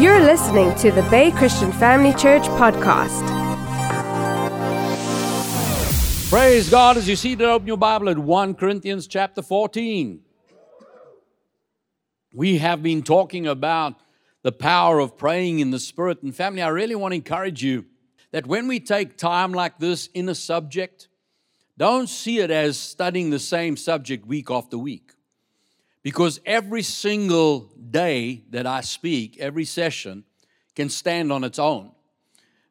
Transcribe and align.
You're 0.00 0.20
listening 0.20 0.74
to 0.76 0.90
the 0.90 1.02
Bay 1.10 1.30
Christian 1.30 1.70
Family 1.72 2.14
Church 2.14 2.44
podcast. 2.44 3.20
Praise 6.30 6.70
God 6.70 6.96
as 6.96 7.06
you 7.06 7.16
see 7.16 7.36
to 7.36 7.44
open 7.44 7.68
your 7.68 7.76
Bible 7.76 8.08
at 8.08 8.18
1 8.18 8.54
Corinthians 8.54 9.06
chapter 9.06 9.42
14. 9.42 10.22
We 12.32 12.56
have 12.56 12.82
been 12.82 13.02
talking 13.02 13.46
about 13.46 13.96
the 14.40 14.52
power 14.52 15.00
of 15.00 15.18
praying 15.18 15.58
in 15.58 15.70
the 15.70 15.78
Spirit. 15.78 16.22
And 16.22 16.34
family, 16.34 16.62
I 16.62 16.68
really 16.68 16.94
want 16.94 17.12
to 17.12 17.16
encourage 17.16 17.62
you 17.62 17.84
that 18.32 18.46
when 18.46 18.68
we 18.68 18.80
take 18.80 19.18
time 19.18 19.52
like 19.52 19.78
this 19.78 20.06
in 20.14 20.30
a 20.30 20.34
subject, 20.34 21.08
don't 21.76 22.08
see 22.08 22.38
it 22.38 22.50
as 22.50 22.78
studying 22.78 23.28
the 23.28 23.38
same 23.38 23.76
subject 23.76 24.26
week 24.26 24.50
after 24.50 24.78
week. 24.78 25.12
Because 26.02 26.40
every 26.46 26.82
single 26.82 27.70
day 27.90 28.44
that 28.50 28.66
I 28.66 28.80
speak, 28.80 29.38
every 29.38 29.64
session, 29.64 30.24
can 30.74 30.88
stand 30.88 31.30
on 31.30 31.44
its 31.44 31.58
own. 31.58 31.92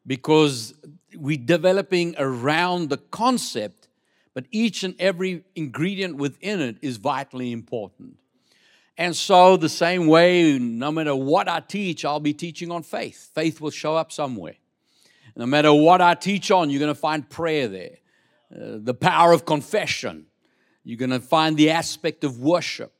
Because 0.06 0.74
we're 1.14 1.36
developing 1.36 2.14
around 2.18 2.88
the 2.88 2.96
concept, 2.96 3.88
but 4.34 4.46
each 4.50 4.82
and 4.82 4.94
every 4.98 5.44
ingredient 5.54 6.16
within 6.16 6.60
it 6.60 6.76
is 6.82 6.96
vitally 6.96 7.52
important. 7.52 8.16
And 8.96 9.16
so, 9.16 9.56
the 9.56 9.68
same 9.68 10.06
way, 10.06 10.58
no 10.58 10.92
matter 10.92 11.14
what 11.14 11.48
I 11.48 11.60
teach, 11.60 12.04
I'll 12.04 12.20
be 12.20 12.34
teaching 12.34 12.70
on 12.70 12.82
faith. 12.82 13.30
Faith 13.34 13.60
will 13.60 13.70
show 13.70 13.96
up 13.96 14.12
somewhere. 14.12 14.56
No 15.36 15.46
matter 15.46 15.72
what 15.72 16.02
I 16.02 16.14
teach 16.14 16.50
on, 16.50 16.68
you're 16.68 16.80
going 16.80 16.92
to 16.92 17.00
find 17.00 17.28
prayer 17.28 17.66
there, 17.66 17.96
uh, 18.54 18.76
the 18.78 18.92
power 18.92 19.32
of 19.32 19.46
confession. 19.46 20.26
You're 20.84 20.98
going 20.98 21.10
to 21.10 21.20
find 21.20 21.56
the 21.56 21.70
aspect 21.70 22.24
of 22.24 22.40
worship, 22.40 22.92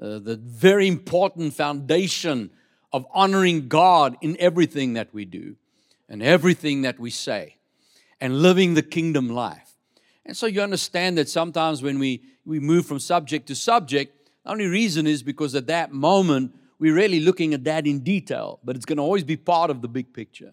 uh, 0.00 0.18
the 0.18 0.36
very 0.36 0.86
important 0.86 1.54
foundation 1.54 2.50
of 2.92 3.06
honoring 3.12 3.68
God 3.68 4.16
in 4.20 4.36
everything 4.38 4.94
that 4.94 5.12
we 5.12 5.24
do 5.24 5.56
and 6.08 6.22
everything 6.22 6.82
that 6.82 6.98
we 6.98 7.10
say 7.10 7.56
and 8.20 8.42
living 8.42 8.74
the 8.74 8.82
kingdom 8.82 9.28
life. 9.28 9.74
And 10.24 10.36
so 10.36 10.46
you 10.46 10.60
understand 10.60 11.18
that 11.18 11.28
sometimes 11.28 11.82
when 11.82 11.98
we, 11.98 12.22
we 12.44 12.60
move 12.60 12.86
from 12.86 12.98
subject 12.98 13.46
to 13.48 13.54
subject, 13.54 14.30
the 14.44 14.50
only 14.50 14.66
reason 14.66 15.06
is 15.06 15.22
because 15.22 15.54
at 15.54 15.66
that 15.68 15.92
moment 15.92 16.54
we're 16.78 16.94
really 16.94 17.20
looking 17.20 17.54
at 17.54 17.64
that 17.64 17.86
in 17.86 18.00
detail, 18.00 18.60
but 18.64 18.76
it's 18.76 18.84
going 18.84 18.98
to 18.98 19.02
always 19.02 19.24
be 19.24 19.36
part 19.36 19.70
of 19.70 19.82
the 19.82 19.88
big 19.88 20.12
picture. 20.12 20.52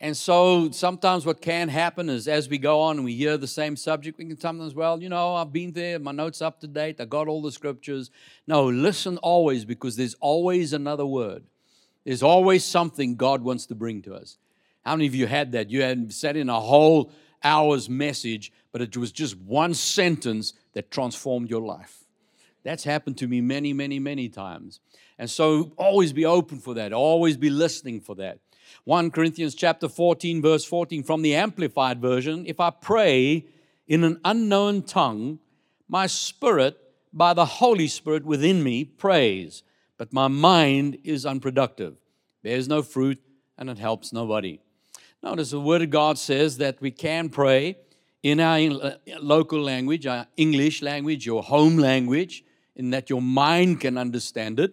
And 0.00 0.16
so 0.16 0.70
sometimes 0.70 1.26
what 1.26 1.40
can 1.40 1.68
happen 1.68 2.08
is 2.08 2.28
as 2.28 2.48
we 2.48 2.58
go 2.58 2.80
on 2.80 2.96
and 2.96 3.04
we 3.04 3.16
hear 3.16 3.36
the 3.36 3.48
same 3.48 3.74
subject, 3.76 4.16
we 4.16 4.26
can 4.26 4.38
sometimes, 4.38 4.74
well, 4.74 5.02
you 5.02 5.08
know, 5.08 5.34
I've 5.34 5.52
been 5.52 5.72
there, 5.72 5.98
my 5.98 6.12
notes 6.12 6.40
up 6.40 6.60
to 6.60 6.68
date, 6.68 7.00
I 7.00 7.04
got 7.04 7.26
all 7.26 7.42
the 7.42 7.50
scriptures. 7.50 8.10
No, 8.46 8.66
listen 8.66 9.18
always 9.18 9.64
because 9.64 9.96
there's 9.96 10.14
always 10.20 10.72
another 10.72 11.04
word. 11.04 11.44
There's 12.04 12.22
always 12.22 12.64
something 12.64 13.16
God 13.16 13.42
wants 13.42 13.66
to 13.66 13.74
bring 13.74 14.02
to 14.02 14.14
us. 14.14 14.38
How 14.84 14.94
many 14.94 15.06
of 15.08 15.16
you 15.16 15.26
had 15.26 15.52
that? 15.52 15.68
You 15.68 15.82
had 15.82 16.12
sat 16.12 16.36
in 16.36 16.48
a 16.48 16.60
whole 16.60 17.10
hour's 17.42 17.88
message, 17.88 18.52
but 18.70 18.80
it 18.80 18.96
was 18.96 19.10
just 19.10 19.36
one 19.36 19.74
sentence 19.74 20.52
that 20.74 20.92
transformed 20.92 21.50
your 21.50 21.60
life. 21.60 22.04
That's 22.62 22.84
happened 22.84 23.18
to 23.18 23.26
me 23.26 23.40
many, 23.40 23.72
many, 23.72 23.98
many 23.98 24.28
times. 24.28 24.80
And 25.18 25.28
so 25.28 25.72
always 25.76 26.12
be 26.12 26.24
open 26.24 26.60
for 26.60 26.74
that, 26.74 26.92
always 26.92 27.36
be 27.36 27.50
listening 27.50 28.00
for 28.00 28.14
that. 28.16 28.38
1 28.84 29.10
Corinthians 29.10 29.54
chapter 29.54 29.88
14 29.88 30.42
verse 30.42 30.64
14 30.64 31.02
from 31.02 31.22
the 31.22 31.34
amplified 31.34 32.00
version, 32.00 32.44
if 32.46 32.60
I 32.60 32.70
pray 32.70 33.44
in 33.86 34.04
an 34.04 34.20
unknown 34.24 34.82
tongue, 34.82 35.38
my 35.88 36.06
spirit 36.06 36.78
by 37.12 37.34
the 37.34 37.44
Holy 37.44 37.88
Spirit 37.88 38.24
within 38.24 38.62
me 38.62 38.84
prays, 38.84 39.62
but 39.96 40.12
my 40.12 40.28
mind 40.28 40.98
is 41.04 41.24
unproductive, 41.26 41.96
bears 42.42 42.68
no 42.68 42.82
fruit, 42.82 43.18
and 43.56 43.70
it 43.70 43.78
helps 43.78 44.12
nobody. 44.12 44.60
Notice 45.22 45.50
the 45.50 45.60
Word 45.60 45.82
of 45.82 45.90
God 45.90 46.18
says 46.18 46.58
that 46.58 46.80
we 46.80 46.90
can 46.90 47.28
pray 47.28 47.76
in 48.22 48.40
our 48.40 48.58
uh, 48.58 48.94
local 49.20 49.60
language, 49.60 50.06
our 50.06 50.26
English 50.36 50.82
language, 50.82 51.26
your 51.26 51.42
home 51.42 51.76
language, 51.76 52.44
in 52.76 52.90
that 52.90 53.10
your 53.10 53.22
mind 53.22 53.80
can 53.80 53.98
understand 53.98 54.60
it, 54.60 54.72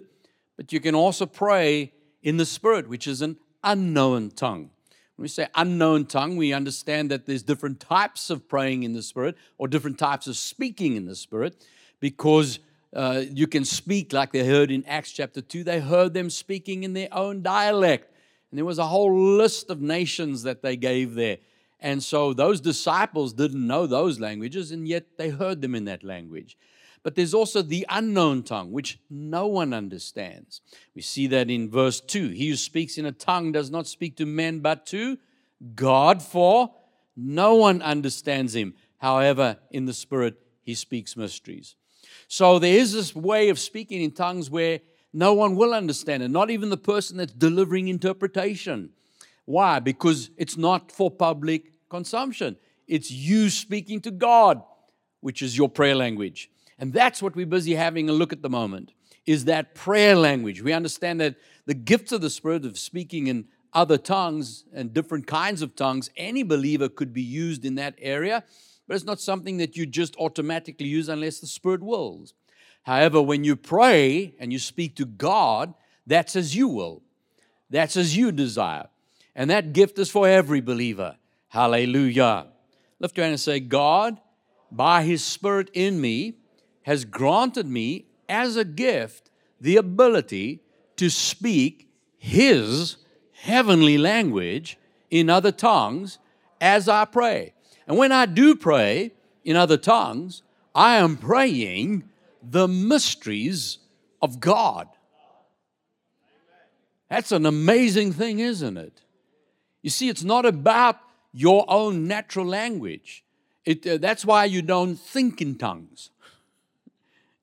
but 0.57 0.71
you 0.71 0.79
can 0.79 0.93
also 0.93 1.25
pray 1.25 1.91
in 2.21 2.37
the 2.37 2.45
Spirit, 2.45 2.87
which 2.87 3.07
is 3.07 3.21
an 3.21 3.37
unknown 3.65 4.31
tongue. 4.31 4.69
When 5.15 5.23
we 5.23 5.27
say 5.27 5.47
unknown 5.55 6.05
tongue, 6.05 6.37
we 6.37 6.53
understand 6.53 7.11
that 7.11 7.25
there's 7.25 7.43
different 7.43 7.79
types 7.79 8.29
of 8.29 8.47
praying 8.47 8.83
in 8.83 8.93
the 8.93 9.01
Spirit 9.01 9.35
or 9.57 9.67
different 9.67 9.97
types 9.97 10.27
of 10.27 10.37
speaking 10.37 10.95
in 10.95 11.05
the 11.05 11.15
Spirit 11.15 11.65
because 11.99 12.59
uh, 12.93 13.23
you 13.31 13.47
can 13.47 13.65
speak 13.65 14.13
like 14.13 14.31
they 14.31 14.45
heard 14.45 14.71
in 14.71 14.85
Acts 14.85 15.11
chapter 15.11 15.41
2. 15.41 15.63
They 15.63 15.79
heard 15.79 16.13
them 16.13 16.29
speaking 16.29 16.83
in 16.83 16.93
their 16.93 17.09
own 17.11 17.41
dialect. 17.41 18.13
And 18.51 18.57
there 18.57 18.65
was 18.65 18.79
a 18.79 18.85
whole 18.85 19.35
list 19.37 19.69
of 19.69 19.81
nations 19.81 20.43
that 20.43 20.61
they 20.61 20.77
gave 20.77 21.15
there. 21.15 21.37
And 21.79 22.01
so 22.01 22.33
those 22.33 22.61
disciples 22.61 23.33
didn't 23.33 23.65
know 23.65 23.85
those 23.85 24.19
languages, 24.19 24.71
and 24.71 24.87
yet 24.87 25.17
they 25.17 25.29
heard 25.29 25.61
them 25.61 25.75
in 25.75 25.85
that 25.85 26.03
language. 26.03 26.57
But 27.05 27.13
there's 27.13 27.35
also 27.35 27.61
the 27.61 27.85
unknown 27.87 28.41
tongue, 28.41 28.71
which 28.71 28.97
no 29.11 29.45
one 29.45 29.75
understands. 29.75 30.61
We 30.95 31.03
see 31.03 31.27
that 31.27 31.51
in 31.51 31.69
verse 31.69 32.01
2. 32.01 32.29
He 32.29 32.49
who 32.49 32.55
speaks 32.55 32.97
in 32.97 33.05
a 33.05 33.11
tongue 33.11 33.51
does 33.51 33.69
not 33.69 33.85
speak 33.85 34.17
to 34.17 34.25
men, 34.25 34.57
but 34.57 34.87
to 34.87 35.19
God, 35.75 36.23
for 36.23 36.73
no 37.15 37.53
one 37.53 37.83
understands 37.83 38.55
him. 38.55 38.73
However, 38.97 39.57
in 39.69 39.85
the 39.85 39.93
Spirit, 39.93 40.33
he 40.63 40.73
speaks 40.73 41.15
mysteries. 41.15 41.75
So 42.27 42.57
there 42.57 42.75
is 42.75 42.93
this 42.93 43.13
way 43.15 43.49
of 43.49 43.59
speaking 43.59 44.01
in 44.01 44.09
tongues 44.09 44.49
where 44.49 44.79
no 45.13 45.35
one 45.35 45.55
will 45.55 45.75
understand 45.75 46.23
it, 46.23 46.29
not 46.29 46.49
even 46.49 46.71
the 46.71 46.75
person 46.75 47.17
that's 47.17 47.33
delivering 47.33 47.87
interpretation. 47.87 48.89
Why? 49.45 49.79
Because 49.79 50.31
it's 50.37 50.57
not 50.57 50.91
for 50.91 51.11
public 51.11 51.87
consumption. 51.87 52.57
It's 52.87 53.11
you 53.11 53.51
speaking 53.51 54.01
to 54.01 54.09
God, 54.09 54.63
which 55.21 55.43
is 55.43 55.55
your 55.55 55.69
prayer 55.69 55.93
language. 55.93 56.49
And 56.77 56.91
that's 56.93 57.21
what 57.21 57.35
we're 57.35 57.45
busy 57.45 57.75
having 57.75 58.09
a 58.09 58.13
look 58.13 58.33
at 58.33 58.41
the 58.41 58.49
moment, 58.49 58.91
is 59.25 59.45
that 59.45 59.75
prayer 59.75 60.15
language. 60.15 60.61
We 60.61 60.73
understand 60.73 61.21
that 61.21 61.35
the 61.65 61.73
gifts 61.73 62.11
of 62.11 62.21
the 62.21 62.29
Spirit 62.29 62.65
of 62.65 62.77
speaking 62.77 63.27
in 63.27 63.45
other 63.73 63.97
tongues 63.97 64.65
and 64.73 64.93
different 64.93 65.27
kinds 65.27 65.61
of 65.61 65.75
tongues, 65.75 66.09
any 66.15 66.43
believer 66.43 66.89
could 66.89 67.13
be 67.13 67.21
used 67.21 67.65
in 67.65 67.75
that 67.75 67.95
area, 67.99 68.43
but 68.87 68.95
it's 68.95 69.05
not 69.05 69.19
something 69.19 69.57
that 69.57 69.75
you 69.75 69.85
just 69.85 70.15
automatically 70.17 70.87
use 70.87 71.09
unless 71.09 71.39
the 71.39 71.47
Spirit 71.47 71.81
wills. 71.81 72.33
However, 72.83 73.21
when 73.21 73.43
you 73.43 73.55
pray 73.55 74.35
and 74.39 74.53
you 74.53 74.59
speak 74.59 74.95
to 74.97 75.05
God, 75.05 75.73
that's 76.05 76.35
as 76.35 76.55
you 76.55 76.67
will, 76.67 77.01
that's 77.69 77.97
as 77.97 78.15
you 78.15 78.31
desire. 78.31 78.87
And 79.35 79.49
that 79.49 79.73
gift 79.73 79.97
is 79.97 80.11
for 80.11 80.27
every 80.27 80.61
believer. 80.61 81.17
Hallelujah. 81.47 82.47
Lift 82.99 83.17
your 83.17 83.23
hand 83.25 83.33
and 83.33 83.39
say, 83.39 83.59
God, 83.59 84.21
by 84.71 85.03
His 85.03 85.23
Spirit 85.23 85.69
in 85.73 85.99
me, 85.99 86.37
has 86.85 87.03
granted 87.03 87.65
me 87.67 88.05
as 88.29 88.55
a 88.55 88.63
gift 88.63 89.31
the 89.59 89.75
ability 89.75 90.59
to 90.95 91.09
speak 91.09 91.89
His 92.19 92.97
heavenly 93.33 93.97
language 93.97 94.77
in 95.09 95.27
other 95.27 95.51
tongues 95.51 96.19
as 96.61 96.87
I 96.87 97.05
pray. 97.05 97.55
And 97.87 97.97
when 97.97 98.11
I 98.11 98.27
do 98.27 98.55
pray 98.55 99.13
in 99.43 99.55
other 99.55 99.77
tongues, 99.77 100.43
I 100.75 100.97
am 100.97 101.17
praying 101.17 102.03
the 102.43 102.67
mysteries 102.67 103.79
of 104.21 104.39
God. 104.39 104.87
That's 107.09 107.31
an 107.31 107.47
amazing 107.47 108.13
thing, 108.13 108.37
isn't 108.39 108.77
it? 108.77 109.01
You 109.81 109.89
see, 109.89 110.07
it's 110.07 110.23
not 110.23 110.45
about 110.45 110.99
your 111.33 111.65
own 111.67 112.07
natural 112.07 112.45
language. 112.45 113.23
It, 113.65 113.87
uh, 113.87 113.97
that's 113.97 114.23
why 114.23 114.45
you 114.45 114.61
don't 114.61 114.97
think 114.97 115.41
in 115.41 115.55
tongues. 115.55 116.11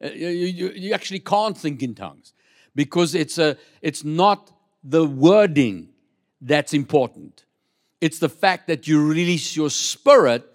Uh, 0.03 0.09
you, 0.09 0.29
you, 0.29 0.69
you 0.71 0.93
actually 0.93 1.21
can't 1.21 1.57
think 1.57 1.83
in 1.83 1.95
tongues 1.95 2.33
because 2.75 3.15
it's, 3.15 3.39
a, 3.39 3.57
it's 3.81 4.05
not 4.05 4.51
the 4.83 5.07
wording 5.07 5.89
that's 6.41 6.75
important. 6.75 7.45
It's 8.01 8.19
the 8.19 8.29
fact 8.29 8.67
that 8.67 8.89
you 8.89 9.07
release 9.07 9.55
your 9.55 9.71
spirit 9.71 10.49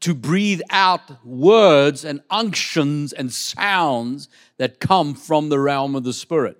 to 0.00 0.14
breathe 0.14 0.60
out 0.70 1.24
words 1.24 2.04
and 2.04 2.22
unctions 2.30 3.12
and 3.12 3.32
sounds 3.32 4.28
that 4.58 4.80
come 4.80 5.14
from 5.14 5.48
the 5.48 5.58
realm 5.58 5.94
of 5.94 6.04
the 6.04 6.12
spirit. 6.12 6.58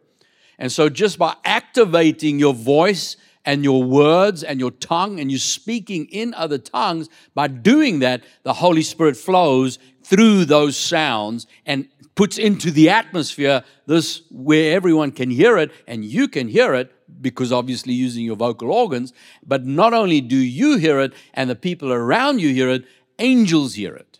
And 0.58 0.70
so, 0.70 0.88
just 0.88 1.18
by 1.18 1.34
activating 1.44 2.38
your 2.38 2.54
voice 2.54 3.16
and 3.44 3.64
your 3.64 3.82
words 3.82 4.44
and 4.44 4.60
your 4.60 4.70
tongue 4.70 5.18
and 5.18 5.30
you 5.30 5.38
speaking 5.38 6.06
in 6.06 6.34
other 6.34 6.58
tongues, 6.58 7.08
by 7.34 7.48
doing 7.48 7.98
that, 7.98 8.22
the 8.44 8.52
Holy 8.52 8.82
Spirit 8.82 9.16
flows 9.16 9.80
through 10.04 10.44
those 10.44 10.76
sounds 10.76 11.46
and 11.66 11.88
puts 12.14 12.38
into 12.38 12.70
the 12.70 12.90
atmosphere 12.90 13.64
this 13.86 14.22
where 14.30 14.74
everyone 14.74 15.10
can 15.10 15.30
hear 15.30 15.56
it 15.56 15.70
and 15.86 16.04
you 16.04 16.28
can 16.28 16.48
hear 16.48 16.74
it 16.74 16.92
because 17.20 17.52
obviously 17.52 17.92
using 17.92 18.24
your 18.24 18.36
vocal 18.36 18.70
organs 18.70 19.12
but 19.46 19.64
not 19.64 19.94
only 19.94 20.20
do 20.20 20.36
you 20.36 20.76
hear 20.76 21.00
it 21.00 21.12
and 21.34 21.48
the 21.48 21.56
people 21.56 21.92
around 21.92 22.40
you 22.40 22.52
hear 22.52 22.68
it 22.68 22.84
angels 23.18 23.74
hear 23.74 23.94
it 23.94 24.18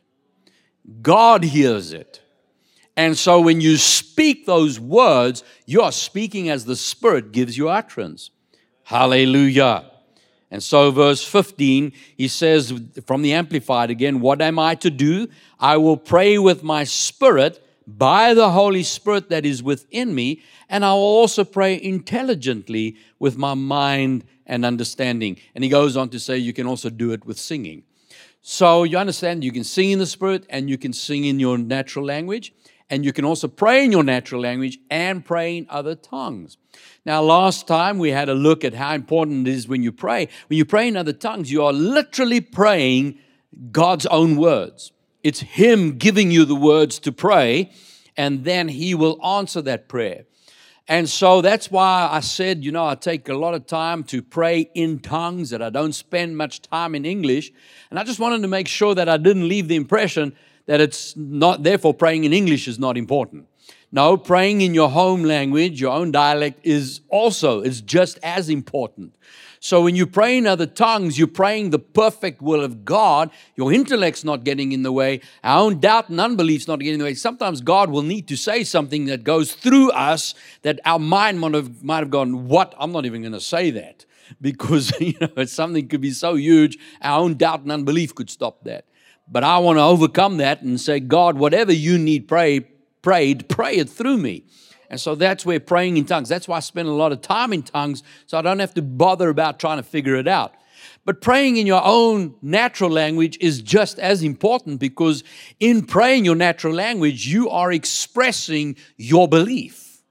god 1.03 1.45
hears 1.45 1.93
it 1.93 2.23
And 2.97 3.17
so 3.17 3.41
when 3.41 3.61
you 3.61 3.77
speak 3.79 4.45
those 4.45 4.79
words, 4.79 5.45
you 5.67 5.81
are 5.81 5.93
speaking 5.93 6.51
as 6.51 6.65
the 6.65 6.77
Spirit 6.77 7.33
gives 7.33 7.57
you 7.57 7.69
utterance. 7.69 8.31
Hallelujah. 8.85 9.91
And 10.51 10.63
so, 10.63 10.91
verse 10.91 11.25
15, 11.25 11.93
he 12.17 12.29
says 12.29 12.79
from 13.07 13.23
the 13.23 13.33
Amplified 13.33 13.91
again, 13.91 14.21
What 14.21 14.43
am 14.43 14.59
I 14.59 14.75
to 14.77 14.91
do? 14.91 15.29
I 15.59 15.79
will 15.79 15.97
pray 15.97 16.37
with 16.37 16.63
my 16.63 16.85
spirit 16.85 17.67
by 17.87 18.35
the 18.35 18.51
Holy 18.51 18.83
Spirit 18.83 19.29
that 19.31 19.45
is 19.45 19.63
within 19.63 20.15
me, 20.15 20.43
and 20.69 20.85
I 20.85 20.93
will 20.93 21.01
also 21.01 21.45
pray 21.45 21.81
intelligently 21.81 22.97
with 23.19 23.37
my 23.37 23.55
mind 23.55 24.25
and 24.47 24.65
understanding. 24.65 25.39
And 25.55 25.65
he 25.65 25.71
goes 25.71 25.97
on 25.97 26.09
to 26.11 26.21
say, 26.21 26.39
You 26.39 26.53
can 26.53 26.67
also 26.67 26.91
do 26.91 27.13
it 27.13 27.25
with 27.25 27.39
singing. 27.39 27.85
So, 28.41 28.83
you 28.83 28.99
understand, 28.99 29.45
you 29.45 29.53
can 29.53 29.65
sing 29.65 29.91
in 29.91 30.01
the 30.01 30.07
Spirit 30.07 30.45
and 30.51 30.69
you 30.69 30.77
can 30.77 30.93
sing 30.93 31.25
in 31.25 31.39
your 31.39 31.57
natural 31.59 32.05
language, 32.05 32.53
and 32.91 33.05
you 33.05 33.13
can 33.13 33.25
also 33.25 33.47
pray 33.47 33.85
in 33.85 33.93
your 33.93 34.03
natural 34.03 34.41
language 34.41 34.79
and 34.91 35.25
pray 35.25 35.57
in 35.57 35.67
other 35.71 35.95
tongues. 35.95 36.57
Now, 37.07 37.23
last 37.23 37.69
time 37.69 37.99
we 37.99 38.11
had 38.11 38.29
a 38.29 38.35
look 38.35 38.65
at 38.65 38.75
how 38.75 38.95
important 38.95 39.47
it 39.47 39.53
is 39.53 39.69
when 39.69 39.83
you 39.83 39.93
pray. 39.93 40.29
When 40.49 40.59
you 40.59 40.65
pray 40.65 40.89
in 40.89 40.97
other 40.97 41.13
tongues, 41.13 41.51
you 41.51 41.65
are 41.65 41.73
literally 41.73 42.41
praying 42.41 43.19
God's 43.71 44.07
own 44.07 44.37
words. 44.37 44.93
It's 45.23 45.41
Him 45.41 45.99
giving 45.99 46.31
you 46.31 46.45
the 46.45 46.55
words 46.55 46.99
to 47.01 47.13
pray, 47.13 47.73
and 48.17 48.45
then 48.45 48.69
He 48.69 48.95
will 48.95 49.25
answer 49.25 49.63
that 49.63 49.89
prayer. 49.89 50.25
And 50.89 51.09
so 51.09 51.41
that's 51.41 51.71
why 51.71 52.09
I 52.11 52.21
said, 52.21 52.65
you 52.65 52.73
know, 52.73 52.87
I 52.87 52.97
take 52.97 53.29
a 53.29 53.35
lot 53.35 53.55
of 53.55 53.67
time 53.67 54.03
to 54.05 54.21
pray 54.21 54.71
in 54.75 54.99
tongues, 54.99 55.51
that 55.51 55.63
I 55.63 55.71
don't 55.71 55.93
spend 55.93 56.37
much 56.37 56.61
time 56.61 56.95
in 56.95 57.05
English. 57.05 57.53
And 57.89 57.99
I 57.99 58.05
just 58.05 58.19
wanted 58.19 58.43
to 58.43 58.49
make 58.49 58.67
sure 58.67 58.95
that 58.95 59.09
I 59.09 59.17
didn't 59.17 59.49
leave 59.49 59.69
the 59.69 59.77
impression 59.77 60.35
that 60.67 60.81
it's 60.81 61.17
not, 61.17 61.63
therefore, 61.63 61.95
praying 61.95 62.25
in 62.25 62.33
English 62.33 62.67
is 62.67 62.79
not 62.79 62.97
important. 62.97 63.47
No, 63.93 64.17
praying 64.17 64.63
in 64.63 64.75
your 64.75 64.91
home 64.91 65.23
language, 65.23 65.81
your 65.81 65.93
own 65.93 66.13
dialect, 66.13 66.61
is 66.65 67.01
also, 67.09 67.61
is 67.61 67.81
just 67.81 68.19
as 68.23 68.49
important. 68.49 69.15
So 69.65 69.81
when 69.81 69.95
you 69.95 70.09
pray 70.09 70.39
in 70.39 70.49
other 70.49 70.67
tongues, 70.67 71.17
you're 71.17 71.29
praying 71.29 71.71
the 71.71 71.79
perfect 71.79 72.43
will 72.43 72.65
of 72.65 72.85
God. 72.85 73.31
Your 73.55 73.73
intellect's 73.73 74.25
not 74.25 74.43
getting 74.43 74.73
in 74.73 74.83
the 74.83 74.91
way. 74.91 75.21
Our 75.45 75.61
own 75.61 75.79
doubt 75.79 76.09
and 76.09 76.21
unbelief's 76.21 76.67
not 76.67 76.81
getting 76.81 76.95
in 76.95 76.99
the 76.99 77.05
way. 77.05 77.15
Sometimes 77.15 77.61
God 77.61 77.89
will 77.89 78.03
need 78.03 78.27
to 78.27 78.37
say 78.37 78.65
something 78.65 79.05
that 79.05 79.23
goes 79.23 79.55
through 79.55 79.93
us 79.93 80.35
that 80.63 80.81
our 80.85 80.99
mind 80.99 81.39
might 81.39 81.55
have, 81.55 81.81
might 81.81 82.01
have 82.01 82.11
gone, 82.11 82.49
what? 82.49 82.75
I'm 82.77 82.91
not 82.91 83.07
even 83.07 83.23
going 83.23 83.35
to 83.35 83.41
say 83.41 83.71
that. 83.71 84.05
Because, 84.41 84.93
you 85.01 85.15
know, 85.21 85.45
something 85.45 85.87
could 85.89 86.01
be 86.01 86.11
so 86.11 86.35
huge, 86.35 86.79
our 87.01 87.21
own 87.21 87.35
doubt 87.35 87.61
and 87.61 87.71
unbelief 87.71 88.15
could 88.15 88.31
stop 88.31 88.65
that. 88.65 88.87
But 89.29 89.45
I 89.45 89.59
want 89.59 89.79
to 89.79 89.83
overcome 89.83 90.39
that 90.39 90.63
and 90.63 90.81
say, 90.81 91.01
God, 91.01 91.37
whatever 91.37 91.73
you 91.73 91.99
need, 91.99 92.27
pray, 92.27 92.61
prayed, 93.03 93.49
pray 93.49 93.77
it 93.77 93.91
through 93.91 94.17
me. 94.17 94.45
And 94.93 95.01
so 95.01 95.15
that's 95.15 95.47
where 95.47 95.59
praying 95.59 95.97
in 95.97 96.05
tongues, 96.05 96.29
that's 96.29 96.47
why 96.47 96.59
I 96.59 96.61
spend 96.61 96.87
a 96.87 96.93
lot 96.93 97.13
of 97.13 97.23
time 97.23 97.55
in 97.55 97.63
tongues, 97.63 98.03
so 98.27 98.37
I 98.37 98.43
don't 98.43 98.59
have 98.59 98.75
to 98.75 98.83
bother 98.83 99.31
about 99.31 99.59
trying 99.59 99.79
to 99.79 99.83
figure 99.83 100.17
it 100.17 100.29
out. 100.29 100.53
But 101.07 101.23
praying 101.23 101.57
in 101.57 101.67
your 101.67 101.81
own 101.83 102.35
natural 102.43 102.91
language 102.91 103.39
is 103.41 103.63
just 103.63 103.99
as 103.99 104.23
important 104.23 104.81
because 104.81 105.25
in 105.59 105.87
praying 105.87 106.27
your 106.27 106.35
natural 106.35 106.75
language, 106.75 107.27
you 107.27 107.49
are 107.49 107.73
expressing 107.73 108.77
your 108.99 109.27
belief. 109.27 110.03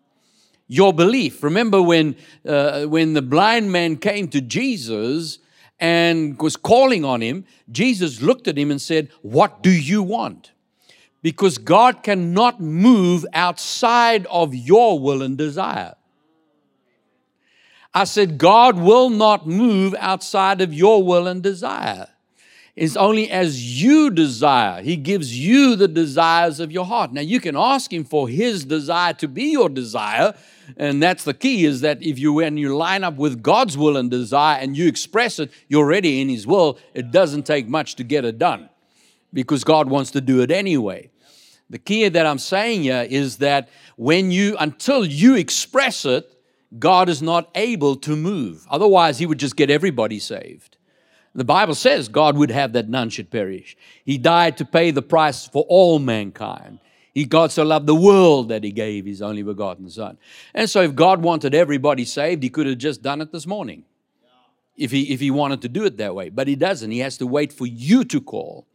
Your 0.67 0.93
belief. 0.93 1.43
Remember 1.43 1.79
when, 1.79 2.15
uh, 2.43 2.85
when 2.85 3.13
the 3.13 3.21
blind 3.21 3.71
man 3.71 3.97
came 3.97 4.29
to 4.29 4.41
Jesus 4.41 5.37
and 5.79 6.41
was 6.41 6.57
calling 6.57 7.05
on 7.05 7.21
him, 7.21 7.45
Jesus 7.71 8.19
looked 8.19 8.47
at 8.47 8.57
him 8.57 8.71
and 8.71 8.81
said, 8.81 9.09
What 9.21 9.61
do 9.61 9.69
you 9.69 10.01
want? 10.01 10.50
Because 11.21 11.57
God 11.57 12.03
cannot 12.03 12.59
move 12.59 13.25
outside 13.33 14.25
of 14.27 14.56
your 14.56 15.00
will 15.00 15.21
and 15.21 15.38
desire. 15.38 15.95
I 17.94 18.06
said, 18.06 18.38
God 18.38 18.77
will 18.77 19.09
not 19.09 19.45
move 19.45 19.94
outside 20.00 20.62
of 20.62 20.73
your 20.73 21.03
will 21.03 21.27
and 21.27 21.44
desire. 21.44 22.07
It's 22.75 22.95
only 22.95 23.29
as 23.29 23.81
you 23.81 24.09
desire. 24.09 24.81
He 24.81 24.95
gives 24.95 25.38
you 25.38 25.75
the 25.75 25.89
desires 25.89 26.62
of 26.62 26.71
your 26.71 26.85
heart. 26.85 27.12
Now, 27.12 27.21
you 27.21 27.41
can 27.41 27.57
ask 27.57 27.91
Him 27.91 28.06
for 28.06 28.29
His 28.29 28.63
desire 28.63 29.13
to 29.13 29.27
be 29.27 29.51
your 29.51 29.67
desire. 29.67 30.33
And 30.77 31.03
that's 31.03 31.25
the 31.25 31.33
key 31.33 31.65
is 31.65 31.81
that 31.81 32.01
if 32.01 32.17
you, 32.17 32.31
when 32.31 32.56
you 32.56 32.75
line 32.75 33.03
up 33.03 33.17
with 33.17 33.44
God's 33.44 33.77
will 33.77 33.97
and 33.97 34.09
desire 34.09 34.57
and 34.57 34.77
you 34.77 34.88
express 34.88 35.38
it, 35.38 35.51
you're 35.67 35.83
already 35.83 36.21
in 36.21 36.29
His 36.29 36.47
will. 36.47 36.79
It 36.94 37.12
doesn't 37.12 37.45
take 37.45 37.67
much 37.67 37.95
to 37.95 38.06
get 38.06 38.24
it 38.24 38.39
done 38.39 38.69
because 39.33 39.65
God 39.65 39.89
wants 39.89 40.12
to 40.12 40.21
do 40.21 40.41
it 40.41 40.50
anyway. 40.50 41.10
The 41.71 41.79
key 41.79 42.07
that 42.09 42.25
I'm 42.25 42.38
saying 42.38 42.83
here 42.83 43.07
is 43.09 43.38
that 43.38 43.69
when 43.95 44.29
you, 44.29 44.57
until 44.59 45.06
you 45.06 45.35
express 45.35 46.03
it, 46.03 46.29
God 46.77 47.07
is 47.07 47.21
not 47.21 47.50
able 47.56 47.95
to 47.97 48.15
move. 48.18 48.68
Otherwise, 48.69 49.19
He 49.19 49.25
would 49.25 49.39
just 49.39 49.56
get 49.56 49.69
everybody 49.69 50.19
saved. 50.19 50.77
The 51.33 51.45
Bible 51.45 51.75
says 51.75 52.09
God 52.09 52.35
would 52.35 52.51
have 52.51 52.73
that 52.73 52.89
none 52.89 53.09
should 53.09 53.31
perish. 53.31 53.77
He 54.03 54.18
died 54.18 54.57
to 54.57 54.65
pay 54.65 54.91
the 54.91 55.01
price 55.01 55.47
for 55.47 55.63
all 55.69 55.97
mankind. 55.97 56.79
He, 57.13 57.23
God 57.23 57.53
so 57.53 57.63
loved 57.63 57.88
the 57.88 57.95
world 57.95 58.50
that 58.50 58.65
He 58.65 58.71
gave 58.74 59.06
His 59.06 59.21
only 59.21 59.41
begotten 59.41 59.89
Son. 59.89 60.17
And 60.53 60.69
so, 60.69 60.81
if 60.81 60.94
God 60.94 61.24
wanted 61.24 61.56
everybody 61.56 62.03
saved, 62.03 62.44
He 62.44 62.50
could 62.50 62.67
have 62.67 62.79
just 62.79 63.01
done 63.01 63.21
it 63.21 63.31
this 63.31 63.47
morning. 63.47 63.85
If 64.75 64.91
he, 64.91 65.13
if 65.13 65.19
he 65.19 65.31
wanted 65.31 65.62
to 65.62 65.69
do 65.69 65.85
it 65.85 65.97
that 65.97 66.15
way. 66.15 66.27
But 66.29 66.50
He 66.50 66.56
doesn't. 66.57 66.91
He 66.91 67.00
has 67.00 67.17
to 67.17 67.27
wait 67.27 67.53
for 67.53 67.65
you 67.65 68.03
to 68.06 68.19
call. 68.19 68.67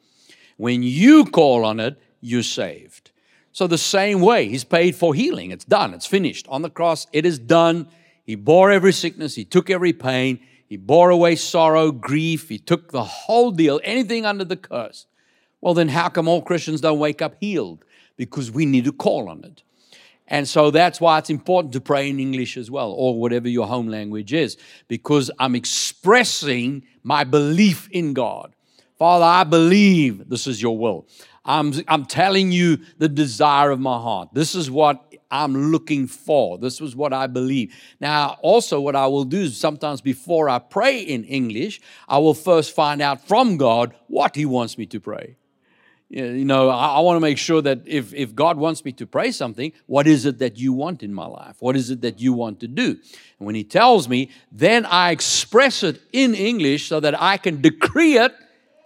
When 0.57 0.83
you 0.83 1.27
call 1.27 1.65
on 1.65 1.79
it, 1.79 1.99
you're 2.21 2.43
saved. 2.43 3.11
So, 3.53 3.67
the 3.67 3.79
same 3.79 4.21
way, 4.21 4.49
He's 4.49 4.65
paid 4.65 4.97
for 4.97 5.15
healing. 5.15 5.51
It's 5.51 5.65
done, 5.65 5.95
it's 5.95 6.07
finished. 6.07 6.47
On 6.49 6.63
the 6.63 6.71
cross, 6.71 7.07
it 7.13 7.25
is 7.25 7.39
done. 7.39 7.89
He 8.25 8.35
bore 8.35 8.71
every 8.71 8.93
sickness, 8.93 9.35
He 9.35 9.45
took 9.45 9.71
every 9.71 9.93
pain, 9.93 10.41
He 10.67 10.77
bore 10.77 11.11
away 11.11 11.37
sorrow, 11.37 11.91
grief, 11.93 12.49
He 12.49 12.59
took 12.59 12.93
the 12.93 13.05
whole 13.05 13.51
deal, 13.51 13.81
anything 13.83 14.27
under 14.27 14.45
the 14.45 14.57
curse. 14.57 15.07
Well, 15.61 15.75
then, 15.75 15.89
how 15.89 16.09
come 16.09 16.29
all 16.29 16.43
Christians 16.43 16.81
don't 16.81 16.99
wake 16.99 17.23
up 17.23 17.37
healed? 17.41 17.85
Because 18.17 18.51
we 18.51 18.67
need 18.67 18.85
to 18.85 18.93
call 18.93 19.29
on 19.29 19.45
it. 19.45 19.63
And 20.29 20.49
so 20.49 20.71
that's 20.71 21.01
why 21.01 21.19
it's 21.19 21.31
important 21.31 21.73
to 21.75 21.81
pray 21.81 22.11
in 22.11 22.19
English 22.19 22.57
as 22.57 22.71
well, 22.71 22.91
or 22.91 23.19
whatever 23.19 23.49
your 23.49 23.67
home 23.67 23.89
language 23.89 24.33
is, 24.33 24.57
because 24.89 25.31
I'm 25.39 25.55
expressing 25.55 26.83
my 27.03 27.25
belief 27.25 27.89
in 27.91 28.13
God. 28.13 28.55
Father, 28.99 29.25
I 29.25 29.45
believe 29.45 30.29
this 30.29 30.47
is 30.47 30.61
your 30.61 30.77
will. 30.77 31.07
I'm, 31.47 31.73
I'm 31.87 32.05
telling 32.05 32.51
you 32.51 32.81
the 32.99 33.09
desire 33.09 33.71
of 33.71 33.79
my 33.79 33.99
heart. 33.99 34.31
This 34.33 34.57
is 34.57 34.71
what 34.71 35.03
I'm 35.31 35.71
looking 35.71 36.09
for. 36.09 36.59
This 36.59 36.81
is 36.81 36.97
what 36.97 37.13
I 37.13 37.29
believe. 37.29 37.75
Now, 38.01 38.37
also, 38.43 38.81
what 38.81 38.97
I 38.97 39.07
will 39.07 39.25
do 39.25 39.43
is 39.43 39.57
sometimes 39.57 40.01
before 40.01 40.49
I 40.49 40.59
pray 40.59 41.01
in 41.01 41.25
English, 41.25 41.81
I 42.09 42.19
will 42.19 42.35
first 42.35 42.75
find 42.75 43.01
out 43.01 43.27
from 43.27 43.57
God 43.57 43.95
what 44.09 44.35
He 44.35 44.45
wants 44.45 44.77
me 44.77 44.87
to 44.87 45.01
pray. 45.01 45.37
You 46.09 46.45
know, 46.45 46.69
I, 46.69 46.97
I 46.97 47.01
want 47.01 47.17
to 47.17 47.21
make 47.21 47.39
sure 47.39 47.61
that 47.63 47.81
if, 47.87 48.15
if 48.15 48.35
God 48.35 48.57
wants 48.57 48.85
me 48.85 48.93
to 48.93 49.07
pray 49.07 49.33
something, 49.33 49.73
what 49.87 50.07
is 50.07 50.25
it 50.25 50.39
that 50.39 50.57
you 50.57 50.73
want 50.73 51.03
in 51.03 51.13
my 51.13 51.27
life? 51.27 51.57
What 51.61 51.77
is 51.77 51.91
it 51.91 52.01
that 52.03 52.21
you 52.21 52.33
want 52.33 52.61
to 52.61 52.69
do? 52.69 52.97
And 53.39 53.47
when 53.47 53.55
He 53.55 53.65
tells 53.65 54.09
me, 54.09 54.31
then 54.51 54.85
I 54.85 55.11
express 55.11 55.83
it 55.85 56.01
in 56.13 56.35
English 56.35 56.89
so 56.89 56.99
that 57.01 57.21
I 57.21 57.37
can 57.37 57.61
decree 57.61 58.19
it 58.19 58.35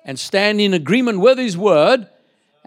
and 0.04 0.18
stand 0.18 0.60
in 0.60 0.74
agreement 0.74 1.20
with 1.20 1.38
His 1.38 1.56
word 1.56 2.06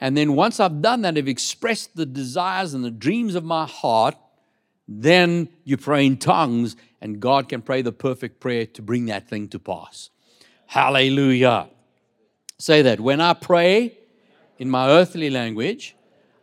and 0.04 0.18
then 0.18 0.36
once 0.36 0.60
I've 0.60 0.82
done 0.82 1.04
that, 1.04 1.18
I've 1.18 1.30
expressed 1.30 1.96
the 1.96 2.06
desires 2.06 2.74
and 2.74 2.84
the 2.84 2.92
dreams 2.92 3.36
of 3.36 3.46
my 3.46 3.66
heart, 3.66 4.18
then 4.86 5.48
you 5.64 5.78
pray 5.78 6.06
in 6.06 6.18
tongues, 6.18 6.76
and 7.00 7.22
God 7.22 7.48
can 7.48 7.62
pray 7.62 7.82
the 7.82 7.94
perfect 7.94 8.42
prayer 8.42 8.66
to 8.66 8.82
bring 8.82 9.06
that 9.06 9.30
thing 9.30 9.48
to 9.48 9.60
pass. 9.60 10.10
Hallelujah. 10.66 11.70
Say 12.60 12.82
that. 12.82 13.00
When 13.00 13.22
I 13.22 13.34
pray 13.34 13.98
in 14.60 14.70
my 14.70 14.90
earthly 14.90 15.30
language, 15.30 15.96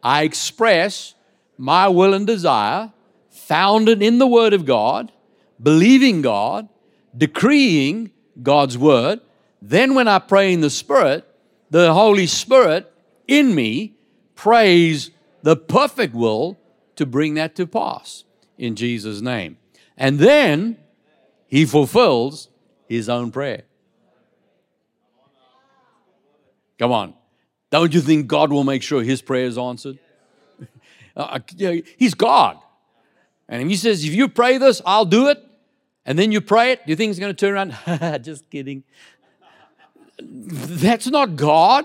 I 0.02 0.22
express 0.22 1.14
my 1.58 1.86
will 1.86 2.14
and 2.14 2.26
desire, 2.26 2.90
founded 3.28 4.02
in 4.02 4.16
the 4.16 4.26
Word 4.26 4.54
of 4.54 4.64
God, 4.64 5.12
believing 5.62 6.22
God, 6.22 6.66
decreeing 7.14 8.10
God's 8.42 8.78
Word. 8.78 9.20
Then, 9.60 9.94
when 9.94 10.08
I 10.08 10.18
pray 10.18 10.54
in 10.54 10.62
the 10.62 10.70
Spirit, 10.70 11.26
the 11.68 11.92
Holy 11.92 12.26
Spirit 12.26 12.90
in 13.30 13.54
me 13.54 13.94
prays 14.34 15.10
the 15.42 15.56
perfect 15.56 16.14
will 16.14 16.58
to 16.96 17.06
bring 17.06 17.34
that 17.34 17.54
to 17.54 17.66
pass 17.66 18.24
in 18.58 18.76
Jesus' 18.76 19.22
name. 19.22 19.56
And 19.96 20.18
then 20.18 20.76
he 21.46 21.64
fulfills 21.64 22.48
his 22.88 23.08
own 23.08 23.30
prayer. 23.30 23.62
Come 26.78 26.92
on. 26.92 27.14
Don't 27.70 27.94
you 27.94 28.00
think 28.00 28.26
God 28.26 28.52
will 28.52 28.64
make 28.64 28.82
sure 28.82 29.02
his 29.02 29.22
prayer 29.22 29.46
is 29.46 29.56
answered? 29.56 29.98
Uh, 31.16 31.40
he's 31.98 32.14
God. 32.14 32.56
And 33.48 33.60
if 33.60 33.68
he 33.68 33.76
says, 33.76 34.04
if 34.04 34.14
you 34.14 34.28
pray 34.28 34.58
this, 34.58 34.80
I'll 34.86 35.04
do 35.04 35.26
it, 35.28 35.44
and 36.06 36.16
then 36.16 36.30
you 36.30 36.40
pray 36.40 36.70
it, 36.70 36.86
do 36.86 36.90
you 36.90 36.96
think 36.96 37.10
he's 37.10 37.18
going 37.18 37.34
to 37.34 37.36
turn 37.36 37.54
around? 37.54 38.22
Just 38.24 38.48
kidding. 38.48 38.84
That's 40.20 41.08
not 41.08 41.34
God. 41.34 41.84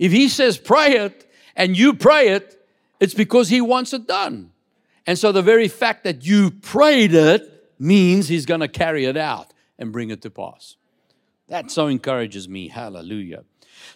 If 0.00 0.10
he 0.10 0.28
says 0.28 0.58
pray 0.58 0.96
it 0.96 1.30
and 1.54 1.78
you 1.78 1.94
pray 1.94 2.30
it, 2.30 2.56
It's 3.00 3.14
because 3.14 3.48
He 3.48 3.60
wants 3.60 3.92
it 3.92 4.06
done. 4.06 4.52
And 5.06 5.18
so 5.18 5.32
the 5.32 5.42
very 5.42 5.66
fact 5.66 6.04
that 6.04 6.24
you 6.24 6.50
prayed 6.50 7.14
it 7.14 7.72
means 7.78 8.28
He's 8.28 8.46
going 8.46 8.60
to 8.60 8.68
carry 8.68 9.06
it 9.06 9.16
out 9.16 9.52
and 9.78 9.90
bring 9.90 10.10
it 10.10 10.20
to 10.22 10.30
pass. 10.30 10.76
That 11.48 11.70
so 11.70 11.88
encourages 11.88 12.48
me. 12.48 12.68
Hallelujah. 12.68 13.44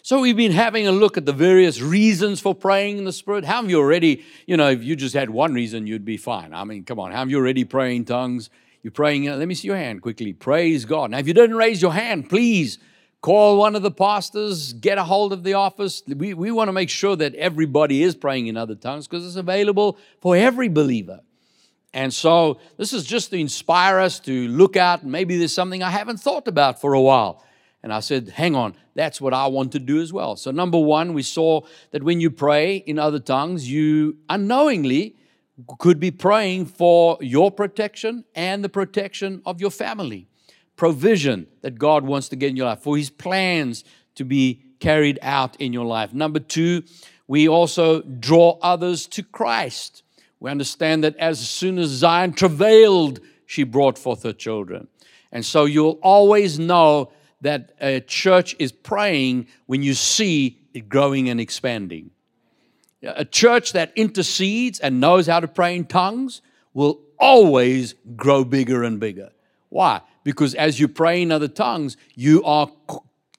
So 0.01 0.19
we've 0.19 0.35
been 0.35 0.51
having 0.51 0.87
a 0.87 0.91
look 0.91 1.15
at 1.15 1.27
the 1.27 1.31
various 1.31 1.79
reasons 1.79 2.41
for 2.41 2.55
praying 2.55 2.97
in 2.97 3.05
the 3.05 3.13
Spirit. 3.13 3.45
How 3.45 3.61
have 3.61 3.69
you 3.69 3.79
already, 3.79 4.25
you 4.47 4.57
know, 4.57 4.71
if 4.71 4.83
you 4.83 4.95
just 4.95 5.13
had 5.13 5.29
one 5.29 5.53
reason, 5.53 5.85
you'd 5.85 6.03
be 6.03 6.17
fine. 6.17 6.53
I 6.53 6.63
mean, 6.63 6.83
come 6.83 6.99
on, 6.99 7.11
how 7.11 7.19
have 7.19 7.29
you 7.29 7.37
already 7.37 7.63
praying 7.63 8.05
tongues? 8.05 8.49
You're 8.81 8.91
praying, 8.91 9.25
let 9.25 9.47
me 9.47 9.53
see 9.53 9.67
your 9.67 9.77
hand 9.77 10.01
quickly. 10.01 10.33
Praise 10.33 10.85
God. 10.85 11.11
Now, 11.11 11.19
if 11.19 11.27
you 11.27 11.33
didn't 11.33 11.55
raise 11.55 11.81
your 11.81 11.93
hand, 11.93 12.29
please 12.29 12.79
call 13.25 13.57
one 13.57 13.75
of 13.75 13.81
the 13.81 13.89
pastors, 13.89 14.73
get 14.73 14.99
a 14.99 15.03
hold 15.03 15.33
of 15.33 15.41
the 15.43 15.55
office. 15.55 16.03
We, 16.05 16.35
we 16.35 16.51
want 16.51 16.67
to 16.67 16.71
make 16.71 16.91
sure 16.91 17.15
that 17.15 17.33
everybody 17.33 18.03
is 18.03 18.15
praying 18.15 18.45
in 18.45 18.55
other 18.55 18.75
tongues 18.75 19.07
because 19.07 19.25
it's 19.25 19.35
available 19.35 19.97
for 20.21 20.35
every 20.35 20.69
believer. 20.69 21.21
And 21.91 22.13
so 22.13 22.59
this 22.77 22.93
is 22.93 23.03
just 23.03 23.31
to 23.31 23.37
inspire 23.37 23.97
us 23.97 24.19
to 24.19 24.47
look 24.49 24.77
out. 24.77 25.03
Maybe 25.03 25.39
there's 25.39 25.55
something 25.55 25.81
I 25.81 25.89
haven't 25.89 26.17
thought 26.17 26.47
about 26.47 26.79
for 26.79 26.93
a 26.93 27.01
while. 27.01 27.43
And 27.81 27.91
I 27.91 28.01
said, 28.01 28.29
hang 28.29 28.55
on, 28.55 28.75
that's 28.93 29.19
what 29.19 29.33
I 29.33 29.47
want 29.47 29.71
to 29.71 29.79
do 29.79 29.99
as 30.01 30.13
well. 30.13 30.35
So, 30.35 30.51
number 30.51 30.77
one, 30.77 31.13
we 31.13 31.23
saw 31.23 31.61
that 31.91 32.03
when 32.03 32.21
you 32.21 32.29
pray 32.29 32.75
in 32.75 32.99
other 32.99 33.19
tongues, 33.19 33.67
you 33.67 34.17
unknowingly 34.29 35.15
could 35.79 35.99
be 35.99 36.11
praying 36.11 36.67
for 36.67 37.17
your 37.21 37.49
protection 37.49 38.23
and 38.35 38.63
the 38.63 38.69
protection 38.69 39.41
of 39.47 39.59
your 39.59 39.71
family. 39.71 40.27
Provision 40.75 41.47
that 41.61 41.79
God 41.79 42.03
wants 42.03 42.29
to 42.29 42.35
get 42.35 42.49
in 42.49 42.55
your 42.55 42.67
life, 42.67 42.81
for 42.81 42.97
His 42.97 43.09
plans 43.09 43.83
to 44.15 44.25
be 44.25 44.61
carried 44.79 45.19
out 45.21 45.59
in 45.59 45.73
your 45.73 45.85
life. 45.85 46.13
Number 46.13 46.39
two, 46.39 46.83
we 47.27 47.47
also 47.47 48.01
draw 48.01 48.57
others 48.61 49.07
to 49.07 49.23
Christ. 49.23 50.03
We 50.39 50.51
understand 50.51 51.03
that 51.03 51.15
as 51.17 51.39
soon 51.39 51.79
as 51.79 51.89
Zion 51.89 52.33
travailed, 52.33 53.19
she 53.45 53.63
brought 53.63 53.97
forth 53.97 54.23
her 54.23 54.33
children. 54.33 54.87
And 55.31 55.45
so 55.45 55.65
you'll 55.65 55.99
always 56.03 56.59
know 56.59 57.11
that 57.41 57.73
a 57.81 57.99
church 57.99 58.55
is 58.59 58.71
praying 58.71 59.47
when 59.65 59.83
you 59.83 59.93
see 59.93 60.59
it 60.73 60.89
growing 60.89 61.29
and 61.29 61.39
expanding. 61.39 62.11
A 63.01 63.25
church 63.25 63.73
that 63.73 63.91
intercedes 63.95 64.79
and 64.79 64.99
knows 64.99 65.27
how 65.27 65.39
to 65.39 65.47
pray 65.47 65.75
in 65.75 65.85
tongues 65.85 66.41
will 66.73 67.01
always 67.19 67.95
grow 68.15 68.43
bigger 68.43 68.83
and 68.83 68.99
bigger. 68.99 69.31
Why? 69.69 70.01
Because 70.25 70.53
as 70.55 70.81
you 70.81 70.89
pray 70.89 71.21
in 71.21 71.31
other 71.31 71.47
tongues, 71.47 71.95
you 72.15 72.43
are 72.43 72.69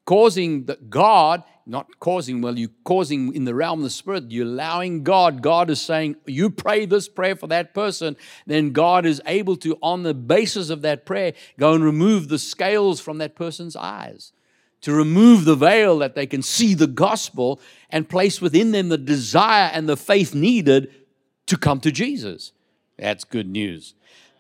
causing 0.07 0.65
the 0.65 0.77
God 0.89 1.45
not 1.67 1.99
causing, 1.99 2.41
well, 2.41 2.57
you're 2.57 2.71
causing 2.85 3.35
in 3.35 3.45
the 3.45 3.55
realm 3.55 3.81
of 3.81 3.85
the 3.85 3.91
spirit, 3.91 4.31
you're 4.31 4.47
allowing 4.47 5.03
God. 5.03 5.43
God 5.43 5.69
is 5.69 5.81
saying, 5.81 6.15
you 6.25 6.49
pray 6.49 6.87
this 6.87 7.09
prayer 7.09 7.35
for 7.35 7.49
that 7.49 7.75
person, 7.75 8.17
then 8.47 8.73
God 8.73 9.05
is 9.05 9.21
able 9.27 9.57
to, 9.57 9.77
on 9.83 10.05
the 10.05 10.15
basis 10.15 10.71
of 10.71 10.83
that 10.83 11.05
prayer, 11.05 11.33
go 11.59 11.75
and 11.75 11.83
remove 11.83 12.29
the 12.29 12.39
scales 12.39 13.01
from 13.01 13.19
that 13.19 13.35
person's 13.35 13.75
eyes, 13.75 14.33
to 14.83 14.93
remove 14.93 15.45
the 15.45 15.57
veil 15.57 15.99
that 15.99 16.15
they 16.15 16.27
can 16.27 16.43
see 16.43 16.73
the 16.73 16.87
gospel 16.87 17.61
and 17.91 18.09
place 18.09 18.41
within 18.41 18.71
them 18.71 18.89
the 18.89 18.97
desire 18.97 19.69
and 19.73 19.89
the 19.89 19.97
faith 19.97 20.35
needed 20.35 20.95
to 21.47 21.57
come 21.57 21.81
to 21.81 21.91
Jesus. 21.91 22.53
That's 22.97 23.25
good 23.25 23.49
news. 23.49 23.95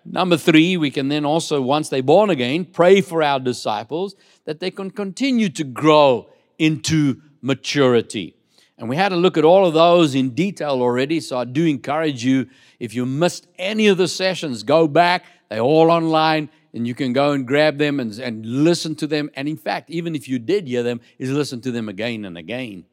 Number 0.08 0.36
three, 0.36 0.76
we 0.76 0.90
can 0.90 1.08
then 1.08 1.24
also, 1.24 1.60
once 1.60 1.88
they're 1.88 2.02
born 2.02 2.30
again, 2.30 2.64
pray 2.64 3.00
for 3.00 3.22
our 3.22 3.40
disciples 3.40 4.14
that 4.44 4.60
they 4.60 4.70
can 4.70 4.90
continue 4.90 5.48
to 5.50 5.64
grow 5.64 6.28
into 6.58 7.20
maturity. 7.42 8.36
And 8.78 8.88
we 8.88 8.96
had 8.96 9.12
a 9.12 9.16
look 9.16 9.36
at 9.36 9.44
all 9.44 9.66
of 9.66 9.74
those 9.74 10.14
in 10.14 10.30
detail 10.30 10.82
already, 10.82 11.20
so 11.20 11.38
I 11.38 11.44
do 11.44 11.64
encourage 11.64 12.24
you, 12.24 12.46
if 12.78 12.94
you 12.94 13.06
missed 13.06 13.46
any 13.58 13.88
of 13.88 13.96
the 13.96 14.06
sessions, 14.06 14.62
go 14.62 14.86
back. 14.86 15.24
They're 15.48 15.60
all 15.60 15.90
online, 15.90 16.50
and 16.74 16.86
you 16.86 16.94
can 16.94 17.12
go 17.12 17.32
and 17.32 17.46
grab 17.46 17.78
them 17.78 18.00
and, 18.00 18.16
and 18.18 18.44
listen 18.44 18.94
to 18.96 19.06
them. 19.06 19.30
And 19.34 19.48
in 19.48 19.56
fact, 19.56 19.90
even 19.90 20.14
if 20.14 20.28
you 20.28 20.38
did 20.38 20.68
hear 20.68 20.82
them, 20.82 21.00
is 21.18 21.30
listen 21.30 21.60
to 21.62 21.70
them 21.70 21.88
again 21.88 22.24
and 22.24 22.36
again. 22.36 22.84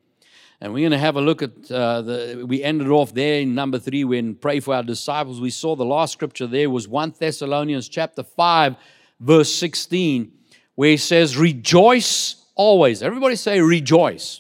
And 0.64 0.74
we're 0.74 0.80
going 0.80 0.92
to 0.92 0.98
have 0.98 1.18
a 1.18 1.22
look 1.22 1.42
at 1.42 1.70
uh, 1.70 2.02
the. 2.04 2.46
We 2.48 2.64
ended 2.64 2.88
off 2.88 3.14
there 3.14 3.42
in 3.42 3.54
number 3.54 3.78
three 3.78 4.06
when 4.06 4.34
pray 4.34 4.62
for 4.62 4.74
our 4.74 4.82
disciples. 4.82 5.42
We 5.42 5.50
saw 5.50 5.76
the 5.76 5.84
last 5.84 6.14
scripture 6.14 6.48
there 6.48 6.70
was 6.70 6.88
1 6.88 7.16
Thessalonians 7.20 7.90
chapter 7.90 8.24
5, 8.24 8.78
verse 9.20 9.54
16, 9.54 10.32
where 10.76 10.92
he 10.92 10.96
says, 10.96 11.36
Rejoice 11.36 12.46
always. 12.56 13.04
Everybody 13.04 13.36
say 13.36 13.60
rejoice. 13.60 14.40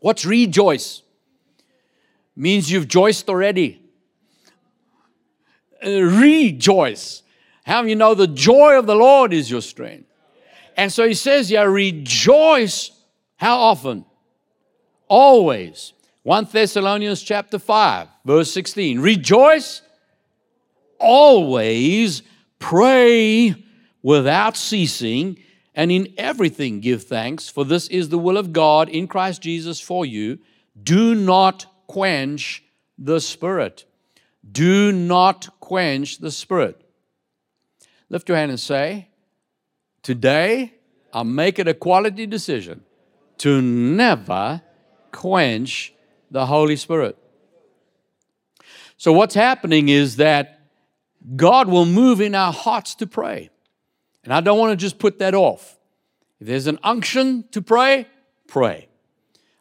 What's 0.00 0.24
rejoice? 0.24 1.02
Means 2.34 2.72
you've 2.72 2.88
joiced 2.88 3.28
already. 3.28 3.82
Uh, 5.84 6.00
rejoice. 6.00 7.22
How 7.66 7.82
you 7.82 7.94
know 7.94 8.14
the 8.14 8.26
joy 8.26 8.78
of 8.78 8.86
the 8.86 8.96
Lord 8.96 9.34
is 9.34 9.50
your 9.50 9.60
strength? 9.60 10.08
And 10.78 10.90
so 10.90 11.06
he 11.06 11.12
says, 11.12 11.50
yeah, 11.50 11.64
rejoice. 11.64 12.90
How 13.36 13.58
often? 13.58 14.06
Always. 15.08 15.92
1 16.22 16.48
Thessalonians 16.50 17.22
chapter 17.22 17.58
5, 17.58 18.08
verse 18.24 18.52
16. 18.52 18.98
Rejoice 19.00 19.82
always, 20.98 22.22
pray 22.58 23.54
without 24.02 24.56
ceasing 24.56 25.38
and 25.74 25.92
in 25.92 26.12
everything 26.16 26.80
give 26.80 27.04
thanks, 27.04 27.48
for 27.48 27.64
this 27.64 27.86
is 27.88 28.08
the 28.08 28.18
will 28.18 28.38
of 28.38 28.52
God 28.52 28.88
in 28.88 29.06
Christ 29.06 29.42
Jesus 29.42 29.78
for 29.78 30.06
you. 30.06 30.38
Do 30.82 31.14
not 31.14 31.66
quench 31.86 32.64
the 32.98 33.20
Spirit. 33.20 33.84
Do 34.50 34.90
not 34.90 35.60
quench 35.60 36.18
the 36.18 36.30
Spirit. 36.30 36.80
Lift 38.08 38.28
your 38.28 38.38
hand 38.38 38.50
and 38.50 38.60
say, 38.60 39.08
Today, 40.02 40.72
I'll 41.12 41.24
make 41.24 41.58
it 41.58 41.68
a 41.68 41.74
quality 41.74 42.26
decision 42.26 42.82
to 43.38 43.60
never 43.60 44.62
quench 45.16 45.92
the 46.30 46.46
Holy 46.46 46.76
Spirit. 46.76 47.16
So, 48.96 49.12
what's 49.12 49.34
happening 49.34 49.88
is 49.88 50.16
that 50.16 50.60
God 51.34 51.68
will 51.68 51.86
move 51.86 52.20
in 52.20 52.34
our 52.34 52.52
hearts 52.52 52.94
to 52.96 53.06
pray. 53.06 53.50
And 54.22 54.32
I 54.32 54.40
don't 54.40 54.58
want 54.58 54.72
to 54.72 54.76
just 54.76 54.98
put 54.98 55.18
that 55.18 55.34
off. 55.34 55.78
If 56.40 56.46
there's 56.46 56.66
an 56.66 56.78
unction 56.82 57.44
to 57.52 57.62
pray, 57.62 58.06
pray. 58.46 58.88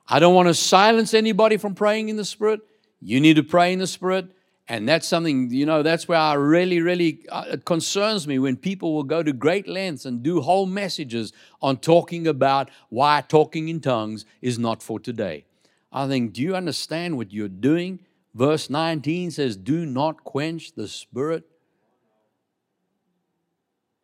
I 0.08 0.20
don't 0.20 0.36
want 0.36 0.48
to 0.48 0.54
silence 0.54 1.14
anybody 1.14 1.58
from 1.58 1.74
praying 1.74 2.10
in 2.10 2.18
the 2.18 2.26
Spirit. 2.26 2.62
You 3.02 3.20
need 3.20 3.36
to 3.38 3.44
pray 3.44 3.74
in 3.74 3.80
the 3.80 3.88
Spirit. 3.88 4.28
And 4.68 4.90
that's 4.90 5.08
something, 5.08 5.52
you 5.52 5.66
know, 5.66 5.84
that's 5.84 6.08
where 6.08 6.18
I 6.18 6.34
really, 6.34 6.82
really, 6.82 7.20
uh, 7.30 7.46
it 7.50 7.66
concerns 7.66 8.28
me 8.28 8.40
when 8.40 8.58
people 8.58 8.96
will 8.96 9.04
go 9.04 9.22
to 9.22 9.32
great 9.32 9.68
lengths 9.68 10.06
and 10.06 10.24
do 10.24 10.42
whole 10.42 10.66
messages 10.66 11.34
on 11.62 11.78
talking 11.78 12.26
about 12.26 12.72
why 12.90 13.24
talking 13.28 13.70
in 13.70 13.80
tongues 13.80 14.26
is 14.42 14.58
not 14.58 14.82
for 14.82 15.00
today. 15.00 15.46
I 15.92 16.08
think, 16.08 16.34
do 16.34 16.42
you 16.42 16.56
understand 16.56 17.16
what 17.16 17.32
you're 17.32 17.48
doing? 17.48 18.00
Verse 18.34 18.70
19 18.70 19.32
says, 19.32 19.56
Do 19.56 19.86
not 19.86 20.24
quench 20.24 20.74
the 20.74 20.88
Spirit. 20.88 21.44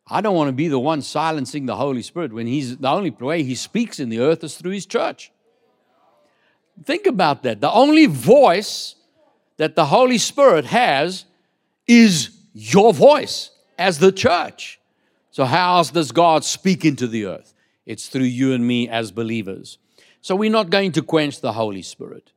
I 0.06 0.20
don't 0.20 0.36
want 0.36 0.48
to 0.48 0.52
be 0.52 0.68
the 0.68 0.78
one 0.78 1.02
silencing 1.02 1.66
the 1.66 1.76
Holy 1.76 2.02
Spirit 2.02 2.32
when 2.32 2.46
he's 2.46 2.76
the 2.76 2.88
only 2.88 3.10
way 3.10 3.42
he 3.42 3.54
speaks 3.54 3.98
in 3.98 4.10
the 4.10 4.20
earth 4.20 4.44
is 4.44 4.56
through 4.56 4.72
his 4.72 4.86
church. 4.86 5.32
Think 6.84 7.06
about 7.06 7.42
that. 7.42 7.60
The 7.60 7.70
only 7.70 8.06
voice 8.06 8.94
that 9.62 9.76
the 9.76 9.84
Holy 9.86 10.18
Spirit 10.18 10.64
has 10.64 11.24
is 11.86 12.36
your 12.52 12.92
voice 12.92 13.52
as 13.78 14.00
the 14.00 14.10
church. 14.10 14.80
So, 15.30 15.44
how 15.44 15.76
else 15.76 15.92
does 15.92 16.10
God 16.10 16.42
speak 16.42 16.84
into 16.84 17.06
the 17.06 17.26
earth? 17.26 17.54
It's 17.86 18.08
through 18.08 18.24
you 18.24 18.54
and 18.54 18.66
me 18.66 18.88
as 18.88 19.12
believers. 19.12 19.78
So, 20.20 20.34
we're 20.34 20.50
not 20.50 20.70
going 20.70 20.90
to 20.92 21.02
quench 21.02 21.40
the 21.40 21.52
Holy 21.52 21.82
Spirit. 21.82 22.32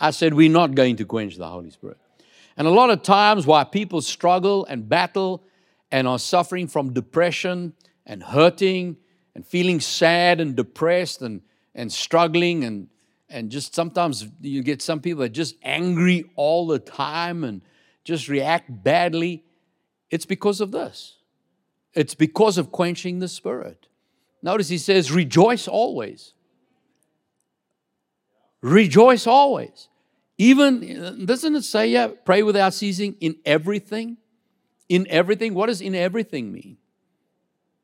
I 0.00 0.10
said, 0.10 0.34
we're 0.34 0.50
not 0.50 0.74
going 0.74 0.96
to 0.96 1.04
quench 1.04 1.36
the 1.36 1.46
Holy 1.46 1.70
Spirit. 1.70 1.98
And 2.56 2.66
a 2.66 2.72
lot 2.72 2.90
of 2.90 3.04
times, 3.04 3.46
why 3.46 3.62
people 3.62 4.00
struggle 4.00 4.66
and 4.66 4.88
battle 4.88 5.44
and 5.92 6.08
are 6.08 6.18
suffering 6.18 6.66
from 6.66 6.92
depression 6.92 7.74
and 8.04 8.20
hurting 8.20 8.96
and 9.36 9.46
feeling 9.46 9.78
sad 9.78 10.40
and 10.40 10.56
depressed 10.56 11.22
and, 11.22 11.42
and 11.72 11.92
struggling 11.92 12.64
and, 12.64 12.88
and 13.34 13.50
just 13.50 13.74
sometimes 13.74 14.26
you 14.40 14.62
get 14.62 14.80
some 14.80 15.00
people 15.00 15.22
that 15.22 15.30
just 15.30 15.56
angry 15.62 16.30
all 16.36 16.66
the 16.66 16.78
time 16.78 17.44
and 17.44 17.60
just 18.04 18.28
react 18.28 18.70
badly. 18.82 19.44
It's 20.10 20.26
because 20.26 20.60
of 20.60 20.70
this. 20.72 21.18
It's 21.92 22.14
because 22.14 22.56
of 22.58 22.72
quenching 22.72 23.18
the 23.18 23.28
spirit. 23.28 23.88
Notice 24.42 24.68
he 24.68 24.78
says, 24.78 25.12
rejoice 25.12 25.68
always. 25.68 26.34
Rejoice 28.62 29.26
always. 29.26 29.88
Even, 30.38 31.26
doesn't 31.26 31.54
it 31.54 31.64
say, 31.64 31.88
yeah, 31.88 32.08
pray 32.24 32.42
without 32.42 32.74
ceasing 32.74 33.16
in 33.20 33.36
everything? 33.44 34.16
in 34.88 35.06
everything. 35.08 35.54
What 35.54 35.66
does 35.66 35.80
in 35.80 35.94
everything 35.94 36.52
mean? 36.52 36.76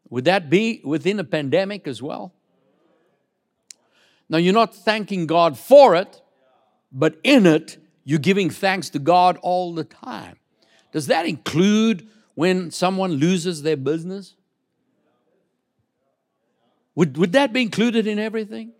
Would 0.08 0.24
that 0.24 0.50
be 0.50 0.80
within 0.84 1.18
a 1.18 1.24
pandemic 1.24 1.86
as 1.86 2.02
well? 2.02 2.34
Now, 4.30 4.38
you're 4.38 4.54
not 4.54 4.74
thanking 4.74 5.26
God 5.26 5.58
for 5.58 5.94
it, 5.94 6.22
but 6.90 7.18
in 7.22 7.44
it, 7.44 7.76
You're 8.04 8.18
giving 8.18 8.50
thanks 8.50 8.90
to 8.90 8.98
God 8.98 9.38
all 9.42 9.74
the 9.74 9.84
time. 9.84 10.36
Does 10.92 11.06
that 11.06 11.26
include 11.26 12.08
when 12.34 12.70
someone 12.70 13.12
loses 13.12 13.62
their 13.62 13.76
business? 13.76 14.34
Would, 16.96 17.16
would 17.18 17.32
that 17.32 17.52
be 17.52 17.62
included 17.62 18.06
in 18.06 18.18
everything? 18.18 18.72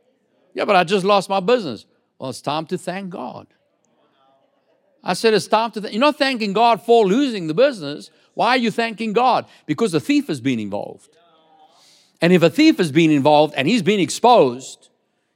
Yeah, 0.52 0.64
but 0.64 0.74
I 0.74 0.82
just 0.82 1.04
lost 1.04 1.28
my 1.28 1.40
business. 1.40 1.86
Well, 2.18 2.30
it's 2.30 2.40
time 2.40 2.66
to 2.66 2.78
thank 2.78 3.10
God. 3.10 3.46
I 5.02 5.14
said, 5.14 5.32
it's 5.32 5.46
time 5.46 5.70
to, 5.72 5.80
you're 5.90 6.00
not 6.00 6.18
thanking 6.18 6.52
God 6.52 6.82
for 6.82 7.06
losing 7.06 7.46
the 7.46 7.54
business. 7.54 8.10
Why 8.34 8.48
are 8.48 8.58
you 8.58 8.70
thanking 8.70 9.12
God? 9.12 9.46
Because 9.64 9.92
the 9.92 10.00
thief 10.00 10.26
has 10.26 10.40
been 10.40 10.58
involved. 10.58 11.16
And 12.20 12.32
if 12.32 12.42
a 12.42 12.50
thief 12.50 12.78
has 12.78 12.90
been 12.92 13.10
involved 13.10 13.54
and 13.56 13.68
he's 13.68 13.82
been 13.82 14.00
exposed, 14.00 14.89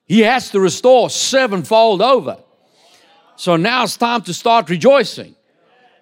he 0.06 0.20
has 0.20 0.50
to 0.50 0.60
restore 0.60 1.10
sevenfold 1.10 2.02
over. 2.02 2.38
So 3.36 3.56
now 3.56 3.84
it's 3.84 3.96
time 3.96 4.22
to 4.22 4.34
start 4.34 4.68
rejoicing. 4.70 5.34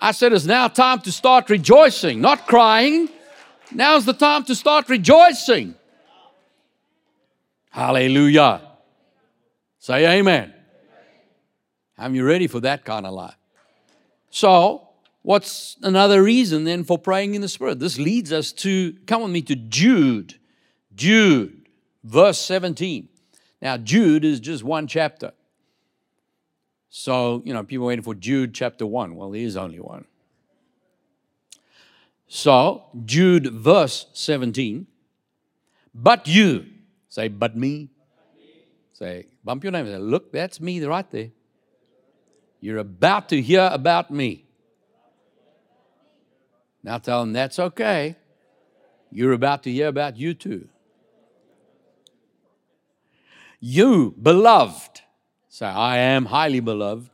I 0.00 0.12
said, 0.12 0.32
it's 0.32 0.44
now 0.44 0.68
time 0.68 1.00
to 1.02 1.12
start 1.12 1.48
rejoicing, 1.48 2.20
not 2.20 2.46
crying. 2.46 3.08
Now's 3.70 4.04
the 4.04 4.12
time 4.12 4.44
to 4.44 4.54
start 4.54 4.88
rejoicing. 4.88 5.76
Hallelujah. 7.70 8.60
Say 9.78 10.18
amen. 10.18 10.52
Am 11.96 12.14
you 12.14 12.24
ready 12.24 12.48
for 12.48 12.60
that 12.60 12.84
kind 12.84 13.06
of 13.06 13.14
life? 13.14 13.36
So, 14.30 14.88
what's 15.22 15.76
another 15.82 16.22
reason 16.22 16.64
then 16.64 16.84
for 16.84 16.98
praying 16.98 17.34
in 17.34 17.40
the 17.40 17.48
Spirit? 17.48 17.78
This 17.78 17.98
leads 17.98 18.32
us 18.32 18.50
to, 18.52 18.94
come 19.06 19.22
with 19.22 19.30
me 19.30 19.42
to 19.42 19.54
Jude. 19.54 20.38
Jude, 20.94 21.68
verse 22.02 22.38
17. 22.40 23.08
Now, 23.62 23.76
Jude 23.76 24.24
is 24.24 24.40
just 24.40 24.64
one 24.64 24.88
chapter. 24.88 25.32
So, 26.90 27.42
you 27.46 27.54
know, 27.54 27.62
people 27.62 27.86
waiting 27.86 28.02
for 28.02 28.14
Jude 28.14 28.52
chapter 28.52 28.84
1. 28.84 29.14
Well, 29.14 29.30
there 29.30 29.40
is 29.40 29.56
only 29.56 29.78
one. 29.78 30.04
So, 32.26 32.82
Jude 33.04 33.46
verse 33.46 34.06
17. 34.14 34.88
But 35.94 36.26
you, 36.26 36.66
say, 37.08 37.28
but 37.28 37.56
me. 37.56 37.88
Say, 38.92 39.26
bump 39.44 39.62
your 39.62 39.70
name. 39.70 39.86
Say, 39.86 39.96
look, 39.96 40.32
that's 40.32 40.60
me 40.60 40.84
right 40.84 41.08
there. 41.10 41.30
You're 42.60 42.78
about 42.78 43.28
to 43.28 43.40
hear 43.40 43.70
about 43.72 44.10
me. 44.10 44.44
Now 46.82 46.98
tell 46.98 47.20
them 47.20 47.32
that's 47.32 47.58
okay. 47.58 48.16
You're 49.10 49.32
about 49.32 49.62
to 49.64 49.70
hear 49.70 49.86
about 49.88 50.16
you 50.16 50.34
too. 50.34 50.68
You, 53.64 54.16
beloved, 54.20 55.02
say, 55.48 55.66
I 55.66 55.98
am 55.98 56.26
highly 56.26 56.58
beloved. 56.58 57.10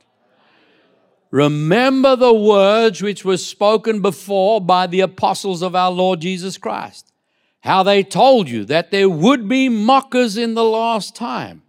Remember 1.30 2.16
the 2.16 2.32
words 2.32 3.02
which 3.02 3.22
were 3.22 3.36
spoken 3.36 4.00
before 4.00 4.58
by 4.58 4.86
the 4.86 5.00
apostles 5.00 5.60
of 5.60 5.74
our 5.74 5.90
Lord 5.90 6.20
Jesus 6.20 6.56
Christ, 6.56 7.12
how 7.60 7.82
they 7.82 8.02
told 8.02 8.48
you 8.48 8.64
that 8.64 8.90
there 8.90 9.10
would 9.10 9.46
be 9.46 9.68
mockers 9.68 10.38
in 10.38 10.54
the 10.54 10.64
last 10.64 11.14
time 11.14 11.64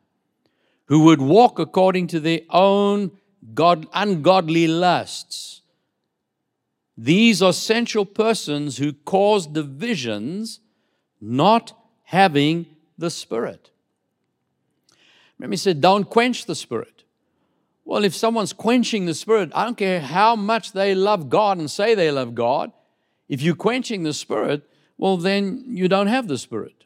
who 0.86 1.04
would 1.04 1.22
walk 1.22 1.60
according 1.60 2.08
to 2.08 2.22
their 2.22 2.42
own 2.50 3.12
God, 3.54 3.86
ungodly 3.94 4.66
lusts. 4.66 5.60
These 6.98 7.42
are 7.42 7.52
sensual 7.52 8.06
persons 8.06 8.78
who 8.78 8.94
cause 8.94 9.46
divisions, 9.46 10.62
not 11.20 11.74
having 12.06 12.66
the 12.98 13.10
Spirit. 13.10 13.69
Remember, 15.40 15.54
he 15.54 15.58
said, 15.58 15.82
Don't 15.82 16.04
quench 16.04 16.46
the 16.46 16.56
Spirit. 16.56 17.04
Well, 17.86 18.04
if 18.04 18.14
someone's 18.14 18.54
quenching 18.54 19.06
the 19.06 19.16
Spirit, 19.16 19.52
I 19.56 19.66
don't 19.66 19.78
care 19.78 20.00
how 20.00 20.36
much 20.36 20.74
they 20.74 20.94
love 20.94 21.30
God 21.30 21.58
and 21.58 21.72
say 21.72 21.96
they 21.96 22.12
love 22.12 22.36
God, 22.36 22.72
if 23.28 23.42
you're 23.42 23.56
quenching 23.56 24.04
the 24.04 24.14
Spirit, 24.14 24.70
well, 24.98 25.18
then 25.18 25.64
you 25.68 25.88
don't 25.88 26.08
have 26.08 26.28
the 26.28 26.38
Spirit. 26.38 26.84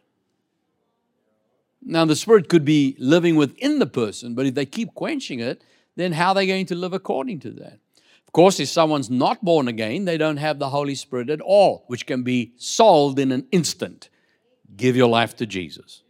Now, 1.81 2.05
the 2.05 2.15
Spirit 2.15 2.47
could 2.47 2.63
be 2.63 2.95
living 2.99 3.35
within 3.35 3.79
the 3.79 3.87
person, 3.87 4.35
but 4.35 4.45
if 4.45 4.53
they 4.53 4.65
keep 4.65 4.93
quenching 4.93 5.39
it, 5.39 5.61
then 5.95 6.13
how 6.13 6.29
are 6.29 6.35
they 6.35 6.47
going 6.47 6.65
to 6.67 6.75
live 6.75 6.93
according 6.93 7.39
to 7.41 7.51
that? 7.51 7.79
Of 8.25 8.31
course, 8.33 8.59
if 8.59 8.69
someone's 8.69 9.09
not 9.09 9.43
born 9.43 9.67
again, 9.67 10.05
they 10.05 10.17
don't 10.17 10.37
have 10.37 10.59
the 10.59 10.69
Holy 10.69 10.95
Spirit 10.95 11.29
at 11.29 11.41
all, 11.41 11.83
which 11.87 12.05
can 12.05 12.23
be 12.23 12.53
solved 12.57 13.19
in 13.19 13.31
an 13.31 13.47
instant. 13.51 14.09
Give 14.75 14.95
your 14.95 15.09
life 15.09 15.35
to 15.37 15.45
Jesus. 15.45 16.03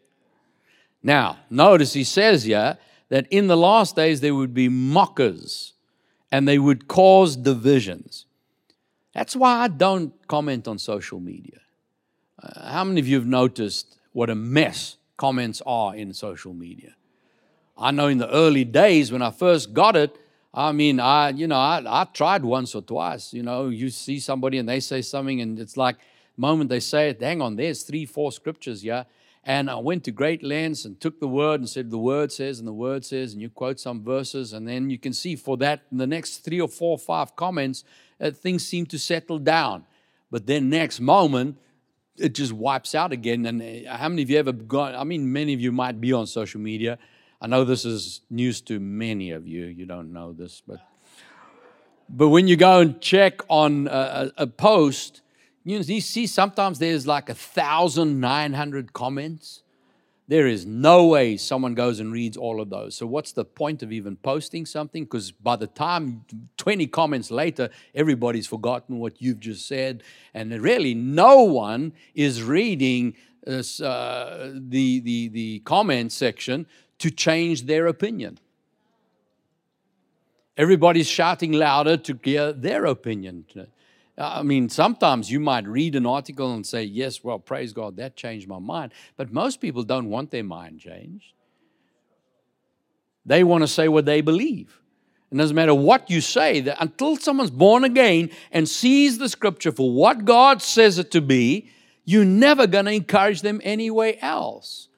Now, 1.04 1.40
notice 1.50 1.94
he 1.94 2.06
says 2.06 2.44
here 2.44 2.78
that 3.10 3.28
in 3.30 3.48
the 3.48 3.58
last 3.58 3.96
days 3.96 4.22
there 4.22 4.34
would 4.34 4.54
be 4.54 4.70
mockers 4.70 5.74
and 6.32 6.48
they 6.48 6.58
would 6.58 6.88
cause 6.88 7.36
divisions. 7.36 8.26
That's 9.14 9.36
why 9.36 9.60
I 9.60 9.68
don't 9.68 10.14
comment 10.28 10.68
on 10.68 10.80
social 10.80 11.20
media. 11.20 11.60
Uh, 12.42 12.72
how 12.72 12.84
many 12.84 13.00
of 13.00 13.08
you 13.08 13.16
have 13.18 13.28
noticed 13.28 14.00
what 14.14 14.30
a 14.30 14.36
mess 14.36 14.98
comments 15.18 15.62
are 15.66 15.96
in 15.96 16.14
social 16.14 16.54
media? 16.54 16.96
I 17.78 17.92
know 17.92 18.08
in 18.08 18.18
the 18.18 18.30
early 18.32 18.64
days 18.64 19.12
when 19.12 19.22
I 19.22 19.32
first 19.32 19.74
got 19.74 19.96
it, 19.96 20.18
I 20.54 20.72
mean, 20.72 21.00
I, 21.00 21.30
you 21.30 21.48
know, 21.48 21.58
I, 21.58 21.84
I 21.86 22.06
tried 22.06 22.44
once 22.46 22.76
or 22.76 22.82
twice. 22.82 23.34
You 23.34 23.44
know, 23.44 23.70
you 23.70 23.90
see 23.90 24.20
somebody 24.20 24.60
and 24.60 24.70
they 24.70 24.80
say 24.80 25.02
something, 25.02 25.42
and 25.42 25.60
it's 25.60 25.78
like, 25.78 25.98
moment 26.38 26.70
they 26.70 26.80
say 26.80 27.10
it, 27.10 27.22
hang 27.22 27.42
on, 27.42 27.56
there's 27.56 27.84
three, 27.84 28.06
four 28.06 28.32
scriptures, 28.32 28.84
yeah. 28.84 29.04
And 29.46 29.70
I 29.70 29.76
went 29.76 30.06
to 30.06 30.12
great 30.12 30.42
lengths 30.42 30.86
and 30.86 31.00
took 31.00 31.20
the 31.20 31.28
word 31.28 31.60
and 31.60 31.70
said, 31.70 31.92
The 31.92 31.98
word 31.98 32.32
says, 32.32 32.60
and 32.60 32.68
the 32.68 32.74
word 32.74 33.04
says, 33.04 33.34
and 33.34 33.42
you 33.42 33.50
quote 33.50 33.80
some 33.80 34.02
verses, 34.02 34.54
and 34.54 34.68
then 34.68 34.90
you 34.90 34.98
can 34.98 35.12
see 35.12 35.36
for 35.36 35.58
that, 35.58 35.82
in 35.92 35.98
the 35.98 36.08
next 36.08 36.38
three 36.46 36.62
or 36.62 36.70
four 36.70 36.92
or 36.92 36.98
five 36.98 37.36
comments, 37.36 37.84
uh, 38.22 38.32
things 38.32 38.66
seem 38.66 38.86
to 38.86 38.98
settle 38.98 39.40
down. 39.40 39.86
But 40.32 40.48
then, 40.48 40.70
next 40.70 41.02
moment, 41.02 41.58
it 42.18 42.34
just 42.34 42.54
wipes 42.54 42.96
out 42.96 43.12
again. 43.12 43.46
And 43.46 43.62
uh, 43.62 43.98
how 43.98 44.08
many 44.08 44.22
of 44.22 44.30
you 44.30 44.38
ever 44.40 44.54
gone? 44.54 44.96
I 44.96 45.04
mean, 45.04 45.32
many 45.32 45.54
of 45.54 45.60
you 45.60 45.72
might 45.72 46.00
be 46.00 46.14
on 46.14 46.26
social 46.26 46.62
media. 46.62 46.98
I 47.42 47.48
know 47.48 47.66
this 47.66 47.84
is 47.84 48.22
news 48.30 48.62
to 48.62 48.80
many 48.80 49.32
of 49.32 49.46
you. 49.46 49.66
You 49.66 49.86
don't 49.86 50.14
know 50.14 50.32
this, 50.32 50.62
but 50.66 50.80
but 52.10 52.30
when 52.30 52.48
you 52.48 52.56
go 52.56 52.80
and 52.80 53.02
check 53.02 53.42
on 53.50 53.88
a, 53.88 54.32
a 54.38 54.48
post, 54.48 55.23
you, 55.64 56.02
see 56.02 56.28
sometimes 56.28 56.80
there's 56.80 57.08
like 57.08 57.30
a 57.30 57.34
thousand 57.34 58.20
nine 58.20 58.54
hundred 58.54 58.94
comments. 58.94 59.62
There 60.28 60.48
is 60.48 60.66
no 60.66 61.08
way 61.08 61.36
someone 61.36 61.74
goes 61.74 62.00
and 62.00 62.12
reads 62.12 62.38
all 62.38 62.62
of 62.62 62.70
those. 62.70 62.96
So, 62.96 63.06
what's 63.06 63.34
the 63.34 63.44
point 63.44 63.84
of 63.84 63.92
even 63.92 64.16
posting 64.16 64.66
something? 64.66 65.04
Because 65.04 65.32
by 65.32 65.58
the 65.58 65.68
time 65.68 66.24
20 66.58 66.88
comments 66.88 67.30
later, 67.30 67.70
everybody's 67.94 68.48
forgotten 68.48 69.00
what 69.00 69.22
you've 69.22 69.42
just 69.42 69.68
said. 69.68 70.02
And 70.34 70.52
really, 70.62 70.94
no 70.94 71.44
one 71.44 71.92
is 72.16 72.42
reading 72.42 73.16
uh, 73.46 73.62
the, 73.62 75.02
the, 75.02 75.28
the 75.28 75.60
comment 75.66 76.14
section 76.14 76.68
to 77.00 77.12
change 77.12 77.64
their 77.64 77.88
opinion. 77.88 78.40
Everybody's 80.56 81.10
shouting 81.10 81.52
louder 81.52 81.98
to 81.98 82.14
get 82.14 82.62
their 82.62 82.86
opinion. 82.86 83.46
I 84.18 84.44
mean, 84.44 84.70
sometimes 84.70 85.32
you 85.32 85.40
might 85.40 85.68
read 85.68 85.96
an 85.96 86.06
article 86.06 86.54
and 86.54 86.66
say, 86.66 86.84
Yes, 86.84 87.24
well, 87.24 87.40
praise 87.40 87.74
God, 87.74 87.98
that 87.98 88.16
changed 88.16 88.48
my 88.48 88.60
mind. 88.60 88.94
But 89.18 89.32
most 89.32 89.60
people 89.60 89.84
don't 89.84 90.10
want 90.10 90.32
their 90.32 90.44
mind 90.44 90.80
changed. 90.80 91.34
They 93.26 93.44
want 93.44 93.64
to 93.64 93.68
say 93.68 93.88
what 93.88 94.06
they 94.06 94.22
believe. 94.22 94.80
And 95.32 95.40
it 95.40 95.44
doesn't 95.44 95.56
matter 95.56 95.74
what 95.74 96.12
you 96.12 96.22
say, 96.22 96.60
that 96.62 96.78
until 96.80 97.18
someone's 97.18 97.50
born 97.50 97.84
again 97.84 98.30
and 98.52 98.70
sees 98.70 99.18
the 99.18 99.30
scripture 99.30 99.72
for 99.72 99.92
what 99.92 100.26
God 100.26 100.62
says 100.62 101.00
it 101.00 101.10
to 101.12 101.22
be, 101.22 101.72
you're 102.06 102.26
never 102.26 102.68
going 102.68 102.86
to 102.86 102.92
encourage 102.92 103.42
them 103.42 103.60
anyway 103.64 104.20
else. 104.22 104.90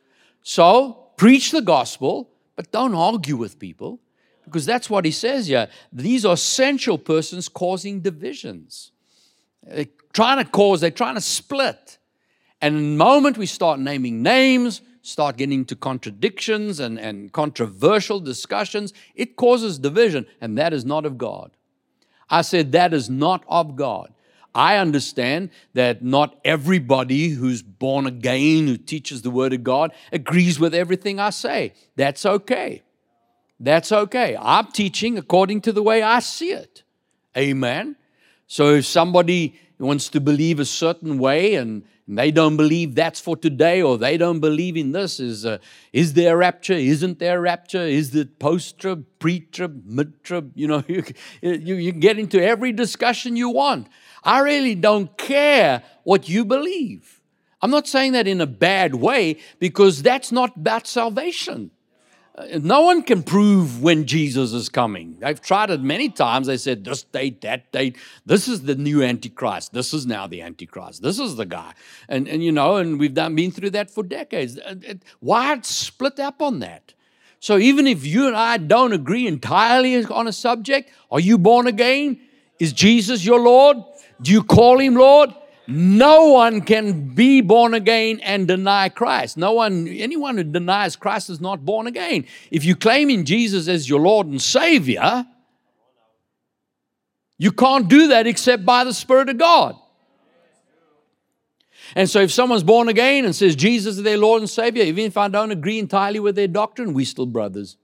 So, 0.41 1.08
preach 1.15 1.51
the 1.51 1.62
gospel, 1.62 2.30
but 2.58 2.71
don't 2.71 2.95
argue 2.95 3.38
with 3.38 3.60
people 3.60 4.01
because 4.43 4.65
that's 4.65 4.89
what 4.89 5.06
he 5.06 5.12
says 5.12 5.47
here. 5.47 5.69
These 5.93 6.25
are 6.25 6.36
sensual 6.36 6.97
persons 6.97 7.47
causing 7.47 8.01
divisions. 8.01 8.91
They're 9.65 9.88
trying 10.13 10.43
to 10.43 10.49
cause, 10.49 10.82
they're 10.82 10.91
trying 10.91 11.15
to 11.15 11.21
split. 11.21 11.97
And 12.62 12.78
the 12.78 12.82
moment 12.82 13.38
we 13.38 13.45
start 13.45 13.80
naming 13.80 14.23
names, 14.23 14.82
start 15.01 15.38
getting 15.38 15.60
into 15.60 15.75
contradictions 15.75 16.80
and, 16.80 16.99
and 16.99 17.32
controversial 17.32 18.19
discussions, 18.19 18.93
it 19.13 19.36
causes 19.36 19.78
division, 19.78 20.25
and 20.41 20.58
that 20.58 20.73
is 20.73 20.86
not 20.86 21.06
of 21.06 21.17
God. 21.17 21.51
I 22.30 22.41
said 22.41 22.71
that 22.71 22.93
is 22.93 23.10
not 23.10 23.43
of 23.47 23.75
God. 23.75 24.12
I 24.56 24.78
understand 24.78 25.49
that 25.73 26.01
not 26.01 26.39
everybody 26.45 27.28
who's 27.28 27.62
born 27.62 28.08
again, 28.08 28.67
who 28.67 28.78
teaches 28.78 29.21
the 29.21 29.30
Word 29.30 29.51
of 29.51 29.63
God, 29.63 29.91
agrees 30.13 30.60
with 30.60 30.73
everything 30.73 31.19
I 31.19 31.32
say. 31.32 31.73
That's 31.97 32.25
okay. 32.25 32.82
That's 33.60 33.91
okay. 33.91 34.38
I'm 34.39 34.67
teaching 34.71 35.17
according 35.17 35.62
to 35.62 35.73
the 35.73 35.84
way 35.84 36.01
I 36.01 36.19
see 36.19 36.51
it. 36.51 36.84
Amen. 37.38 37.97
So 38.48 38.76
if 38.76 38.86
somebody 38.86 39.60
wants 39.80 40.10
to 40.10 40.22
believe 40.22 40.60
a 40.60 40.66
certain 40.66 41.18
way 41.18 41.56
and 41.56 41.84
they 42.08 42.30
don't 42.30 42.56
believe 42.56 42.94
that's 42.94 43.20
for 43.20 43.36
today 43.36 43.82
or 43.82 43.98
they 43.98 44.16
don't 44.16 44.40
believe 44.40 44.78
in 44.78 44.92
this 44.92 45.20
is 45.20 45.46
uh, 45.46 45.58
is 45.92 46.14
there 46.14 46.38
rapture? 46.38 46.74
Isn't 46.74 47.18
there 47.20 47.42
rapture? 47.42 47.82
Is 47.82 48.16
it 48.16 48.38
post-trib 48.38 49.06
pre-trib 49.18 49.84
mid-trib? 49.86 50.52
You 50.56 50.68
know 50.68 50.84
you, 50.88 51.04
you, 51.42 51.76
you 51.76 51.92
get 51.92 52.20
into 52.20 52.42
every 52.42 52.72
discussion 52.72 53.36
you 53.36 53.50
want. 53.50 53.88
I 54.24 54.40
really 54.40 54.76
don't 54.76 55.18
care 55.18 55.84
what 56.04 56.30
you 56.30 56.46
believe. 56.46 57.22
I'm 57.62 57.72
not 57.72 57.88
saying 57.88 58.12
that 58.12 58.28
in 58.28 58.42
a 58.42 58.46
bad 58.46 58.96
way 58.96 59.38
because 59.60 60.04
that's 60.04 60.32
not 60.32 60.56
about 60.56 60.86
salvation 60.86 61.72
no 62.60 62.82
one 62.82 63.02
can 63.02 63.24
prove 63.24 63.82
when 63.82 64.06
Jesus 64.06 64.52
is 64.52 64.67
coming. 64.67 65.15
They've 65.19 65.39
tried 65.39 65.69
it 65.69 65.82
many 65.82 66.10
times. 66.10 66.48
They 66.48 66.58
said, 66.58 66.84
this 66.84 67.04
date, 67.04 67.41
that 67.41 67.71
date, 67.71 67.98
this 68.26 68.48
is 68.48 68.63
the 68.63 68.76
new 68.76 69.02
Antichrist. 69.02 69.74
This 69.74 69.93
is 69.93 70.06
now 70.06 70.28
the 70.28 70.41
Antichrist. 70.41 71.02
This 71.02 71.17
is 71.17 71.38
the 71.38 71.45
guy. 71.45 71.74
And, 72.10 72.28
and 72.28 72.43
you 72.43 72.52
know, 72.52 72.76
and 72.76 73.00
we've 73.00 73.13
done, 73.13 73.36
been 73.36 73.52
through 73.52 73.69
that 73.71 73.89
for 73.89 74.04
decades. 74.04 74.60
Uh, 74.60 74.76
why 75.19 75.60
split 75.62 76.19
up 76.19 76.41
on 76.41 76.60
that? 76.60 76.93
So 77.39 77.58
even 77.58 77.88
if 77.88 78.06
you 78.06 78.28
and 78.28 78.36
I 78.36 78.58
don't 78.58 78.91
agree 78.91 79.28
entirely 79.28 80.04
on 80.06 80.28
a 80.28 80.34
subject, 80.34 80.91
are 81.12 81.19
you 81.19 81.38
born 81.38 81.67
again? 81.67 82.19
Is 82.60 82.74
Jesus 82.74 83.24
your 83.24 83.39
Lord? 83.39 83.78
Do 84.21 84.32
you 84.32 84.43
call 84.43 84.80
him 84.80 84.95
Lord? 84.95 85.34
No 85.67 86.28
one 86.28 86.62
can 86.62 87.10
be 87.15 87.41
born 87.41 87.73
again 87.73 88.19
and 88.21 88.47
deny 88.47 88.89
Christ. 88.89 89.38
No 89.38 89.54
one, 89.54 89.88
anyone 89.88 90.38
who 90.38 90.43
denies 90.43 90.95
Christ 90.95 91.30
is 91.30 91.41
not 91.41 91.65
born 91.65 91.88
again. 91.88 92.25
If 92.51 92.63
you 92.65 92.75
claim 92.75 93.10
in 93.10 93.25
Jesus 93.25 93.67
as 93.67 93.89
your 93.89 93.99
Lord 93.99 94.28
and 94.28 94.41
Savior, 94.41 95.25
you 97.38 97.51
can't 97.51 97.88
do 97.88 98.10
that 98.10 98.28
except 98.28 98.65
by 98.65 98.84
the 98.84 98.93
Spirit 98.93 99.30
of 99.30 99.38
God. 99.38 99.75
And 101.95 102.10
so, 102.10 102.21
if 102.21 102.32
someone's 102.32 102.63
born 102.63 102.89
again 102.89 103.25
and 103.25 103.36
says 103.36 103.56
Jesus 103.56 103.97
is 103.97 104.04
their 104.04 104.17
Lord 104.17 104.41
and 104.41 104.49
Savior, 104.49 104.84
even 104.84 105.06
if 105.06 105.17
I 105.17 105.28
don't 105.28 105.51
agree 105.51 105.78
entirely 105.78 106.19
with 106.19 106.36
their 106.36 106.47
doctrine, 106.47 106.93
we're 106.93 107.06
still 107.06 107.28
brothers. 107.28 107.78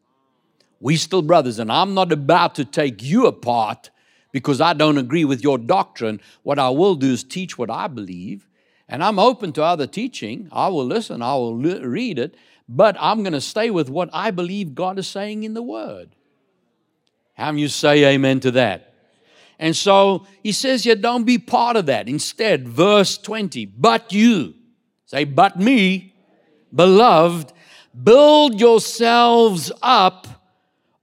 We're 0.80 0.98
still 0.98 1.22
brothers. 1.22 1.60
And 1.60 1.72
I'm 1.72 1.94
not 1.94 2.12
about 2.12 2.56
to 2.56 2.66
take 2.66 3.04
you 3.04 3.28
apart 3.28 3.92
because 4.32 4.62
I 4.62 4.74
don't 4.74 4.98
agree 4.98 5.26
with 5.26 5.44
your 5.44 5.58
doctrine. 5.58 6.22
What 6.44 6.60
I 6.60 6.70
will 6.70 6.96
do 6.96 7.12
is 7.12 7.24
teach 7.24 7.58
what 7.58 7.70
I 7.70 7.88
believe, 7.88 8.48
and 8.88 9.04
I'm 9.04 9.20
open 9.20 9.54
to 9.54 9.64
other 9.64 9.88
teaching. 9.88 10.50
I 10.52 10.68
will 10.68 10.86
listen, 10.86 11.22
I 11.22 11.36
will 11.36 11.56
read 11.56 12.20
it, 12.20 12.36
but 12.68 12.96
I'm 13.00 13.24
going 13.24 13.34
to 13.34 13.42
stay 13.42 13.70
with 13.70 13.90
what 13.90 14.10
I 14.14 14.32
believe 14.32 14.76
God 14.76 15.00
is 15.00 15.08
saying 15.08 15.44
in 15.44 15.54
the 15.54 15.64
Word. 15.64 16.16
How 17.34 17.52
you 17.52 17.68
say 17.68 18.06
amen 18.06 18.40
to 18.42 18.52
that? 18.52 18.94
And 19.60 19.76
so 19.76 20.26
he 20.42 20.52
says, 20.52 20.86
Yeah, 20.86 20.96
don't 20.96 21.24
be 21.24 21.38
part 21.38 21.76
of 21.76 21.86
that. 21.86 22.10
Instead, 22.10 22.68
verse 22.68 23.18
20, 23.18 23.66
but 23.66 24.12
you, 24.12 24.56
say, 25.06 25.24
but 25.24 25.60
me, 25.60 26.16
beloved, 26.74 27.54
build 28.04 28.60
yourselves 28.60 29.72
up 29.82 30.28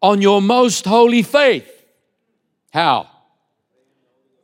on 0.03 0.21
your 0.23 0.43
most 0.43 0.85
holy 0.85 1.23
faith. 1.23 1.71
How? 2.73 3.09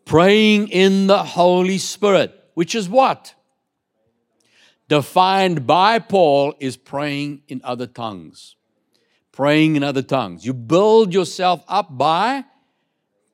Praying 0.04 0.68
in 0.68 1.06
the 1.06 1.22
Holy 1.22 1.78
Spirit, 1.78 2.32
which 2.54 2.74
is 2.74 2.88
what? 2.88 3.34
Defined 4.88 5.66
by 5.66 5.98
Paul 5.98 6.54
is 6.60 6.76
praying 6.76 7.42
in 7.48 7.60
other 7.64 7.86
tongues. 7.86 8.56
Praying 9.32 9.76
in 9.76 9.82
other 9.82 10.02
tongues. 10.02 10.44
You 10.44 10.52
build 10.52 11.12
yourself 11.12 11.64
up 11.66 11.96
by 11.96 12.44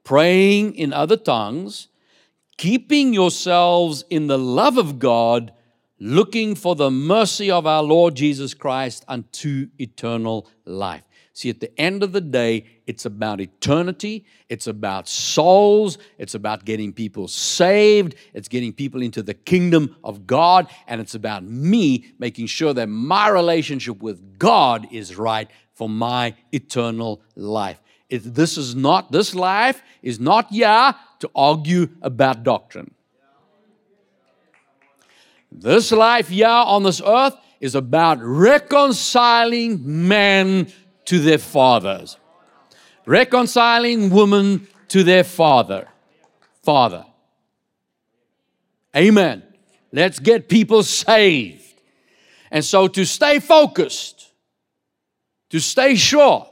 praying 0.05 0.75
in 0.75 0.93
other 0.93 1.17
tongues, 1.17 1.89
keeping 2.57 3.13
yourselves 3.13 4.05
in 4.11 4.27
the 4.27 4.39
love 4.39 4.79
of 4.79 4.99
God, 4.99 5.53
looking 5.99 6.55
for 6.55 6.75
the 6.75 6.91
mercy 6.91 7.51
of 7.51 7.67
our 7.67 7.83
Lord 7.83 8.15
Jesus 8.15 8.55
Christ 8.55 9.05
unto 9.07 9.69
eternal 9.79 10.49
life. 10.65 11.03
See, 11.41 11.49
at 11.49 11.61
the 11.61 11.81
end 11.81 12.03
of 12.03 12.13
the 12.13 12.21
day, 12.21 12.67
it's 12.87 13.07
about 13.07 13.41
eternity, 13.41 14.27
it's 14.51 14.67
about 14.67 15.09
souls, 15.09 15.97
it's 16.19 16.35
about 16.35 16.67
getting 16.67 16.93
people 16.93 17.29
saved, 17.29 18.15
it's 18.35 18.47
getting 18.47 18.75
people 18.75 19.01
into 19.01 19.23
the 19.23 19.33
kingdom 19.33 19.97
of 20.05 20.27
God, 20.27 20.71
and 20.87 21.01
it's 21.01 21.15
about 21.15 21.43
me 21.43 22.13
making 22.19 22.45
sure 22.45 22.75
that 22.75 22.91
my 22.91 23.31
relationship 23.31 24.03
with 24.03 24.39
God 24.39 24.87
is 24.93 25.17
right 25.17 25.51
for 25.73 25.89
my 25.89 26.35
eternal 26.53 27.23
life. 27.37 27.81
This 28.11 28.59
is 28.59 28.75
not, 28.75 29.11
this 29.11 29.35
life 29.35 29.83
is 30.03 30.21
not 30.21 30.49
yeah 30.51 30.93
to 31.21 31.31
argue 31.35 31.89
about 32.03 32.43
doctrine. 32.43 32.93
This 35.51 35.91
life, 35.91 36.31
yeah, 36.31 36.65
on 36.65 36.83
this 36.83 37.01
earth 37.01 37.35
is 37.61 37.75
about 37.75 38.19
reconciling 38.21 39.81
man 40.07 40.71
to 41.11 41.19
their 41.19 41.39
fathers, 41.39 42.17
reconciling 43.05 44.11
woman 44.11 44.69
to 44.87 45.03
their 45.03 45.25
father. 45.25 45.89
Father. 46.63 47.05
Amen. 48.97 49.43
Let's 49.91 50.21
get 50.21 50.49
people 50.49 50.85
saved. 50.85 51.65
And 52.53 52.65
so 52.65 52.87
to 52.87 53.05
stay 53.05 53.41
focused, 53.41 54.31
to 55.49 55.59
stay 55.59 55.97
sure, 55.97 56.49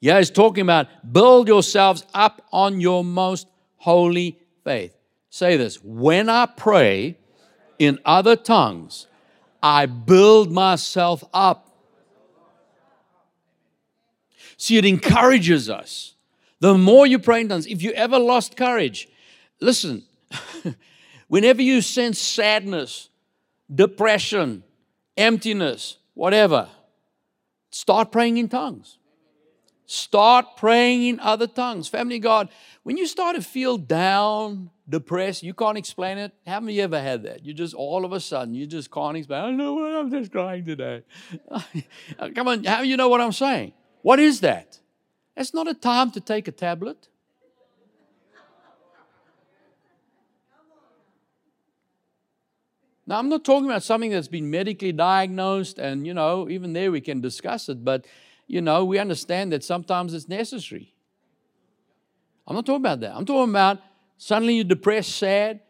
yeah, 0.00 0.18
he's 0.18 0.30
talking 0.30 0.62
about 0.62 0.88
build 1.12 1.46
yourselves 1.46 2.04
up 2.12 2.44
on 2.50 2.80
your 2.80 3.04
most 3.04 3.46
holy 3.76 4.36
faith. 4.64 4.96
Say 5.30 5.56
this 5.56 5.76
when 5.76 6.28
I 6.28 6.46
pray 6.46 7.18
in 7.78 8.00
other 8.04 8.34
tongues, 8.34 9.06
I 9.62 9.86
build 9.86 10.50
myself 10.50 11.22
up 11.32 11.71
See, 14.62 14.76
it 14.76 14.84
encourages 14.84 15.68
us. 15.68 16.14
The 16.60 16.78
more 16.78 17.04
you 17.04 17.18
pray 17.18 17.40
in 17.40 17.48
tongues, 17.48 17.66
if 17.66 17.82
you 17.82 17.90
ever 17.94 18.16
lost 18.16 18.56
courage, 18.56 19.08
listen, 19.60 20.04
whenever 21.26 21.60
you 21.60 21.80
sense 21.80 22.20
sadness, 22.20 23.08
depression, 23.74 24.62
emptiness, 25.16 25.96
whatever, 26.14 26.68
start 27.72 28.12
praying 28.12 28.36
in 28.36 28.48
tongues. 28.48 28.98
Start 29.86 30.56
praying 30.56 31.08
in 31.08 31.18
other 31.18 31.48
tongues. 31.48 31.88
Family 31.88 32.20
God, 32.20 32.48
when 32.84 32.96
you 32.96 33.08
start 33.08 33.34
to 33.34 33.42
feel 33.42 33.76
down, 33.76 34.70
depressed, 34.88 35.42
you 35.42 35.54
can't 35.54 35.76
explain 35.76 36.18
it. 36.18 36.30
Haven't 36.46 36.68
you 36.68 36.82
ever 36.82 37.00
had 37.00 37.24
that? 37.24 37.44
You 37.44 37.52
just 37.52 37.74
all 37.74 38.04
of 38.04 38.12
a 38.12 38.20
sudden, 38.20 38.54
you 38.54 38.68
just 38.68 38.92
can't 38.92 39.16
explain. 39.16 39.40
I 39.40 39.46
don't 39.46 39.56
know 39.56 39.74
what 39.74 39.92
I'm 39.92 40.08
just 40.08 40.30
crying 40.30 40.64
today. 40.64 41.02
Come 42.36 42.46
on, 42.46 42.62
how 42.62 42.82
do 42.82 42.88
you 42.88 42.96
know 42.96 43.08
what 43.08 43.20
I'm 43.20 43.32
saying? 43.32 43.72
What 44.02 44.18
is 44.18 44.40
that? 44.40 44.78
It's 45.36 45.54
not 45.54 45.68
a 45.68 45.74
time 45.74 46.10
to 46.12 46.20
take 46.20 46.48
a 46.48 46.52
tablet. 46.52 47.08
Now, 53.06 53.18
I'm 53.18 53.28
not 53.28 53.44
talking 53.44 53.68
about 53.68 53.82
something 53.82 54.10
that's 54.10 54.28
been 54.28 54.50
medically 54.50 54.92
diagnosed, 54.92 55.78
and 55.78 56.06
you 56.06 56.14
know, 56.14 56.48
even 56.48 56.72
there 56.72 56.92
we 56.92 57.00
can 57.00 57.20
discuss 57.20 57.68
it, 57.68 57.84
but 57.84 58.06
you 58.46 58.60
know, 58.60 58.84
we 58.84 58.98
understand 58.98 59.52
that 59.52 59.64
sometimes 59.64 60.14
it's 60.14 60.28
necessary. 60.28 60.94
I'm 62.46 62.54
not 62.54 62.66
talking 62.66 62.82
about 62.82 63.00
that. 63.00 63.14
I'm 63.14 63.24
talking 63.24 63.50
about 63.50 63.80
suddenly 64.18 64.54
you're 64.54 64.64
depressed, 64.64 65.16
sad. 65.16 65.60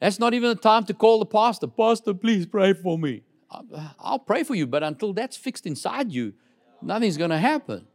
That's 0.00 0.18
not 0.18 0.34
even 0.34 0.50
the 0.50 0.56
time 0.56 0.84
to 0.84 0.94
call 0.94 1.18
the 1.18 1.26
pastor. 1.26 1.66
Pastor, 1.66 2.14
please 2.14 2.46
pray 2.46 2.72
for 2.72 2.98
me. 2.98 3.22
Uh, 3.50 3.88
I'll 3.98 4.18
pray 4.18 4.44
for 4.44 4.54
you, 4.54 4.66
but 4.66 4.82
until 4.82 5.12
that's 5.12 5.36
fixed 5.36 5.66
inside 5.66 6.12
you, 6.12 6.34
nothing's 6.82 7.16
going 7.16 7.30
to 7.30 7.38
happen. 7.38 7.86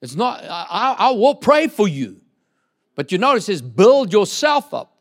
It's 0.00 0.14
not, 0.14 0.42
I, 0.44 0.96
I 0.98 1.10
will 1.12 1.34
pray 1.34 1.68
for 1.68 1.88
you. 1.88 2.20
But 2.94 3.10
you 3.10 3.18
notice 3.18 3.44
it 3.44 3.52
says, 3.54 3.62
build 3.62 4.12
yourself 4.12 4.74
up. 4.74 4.96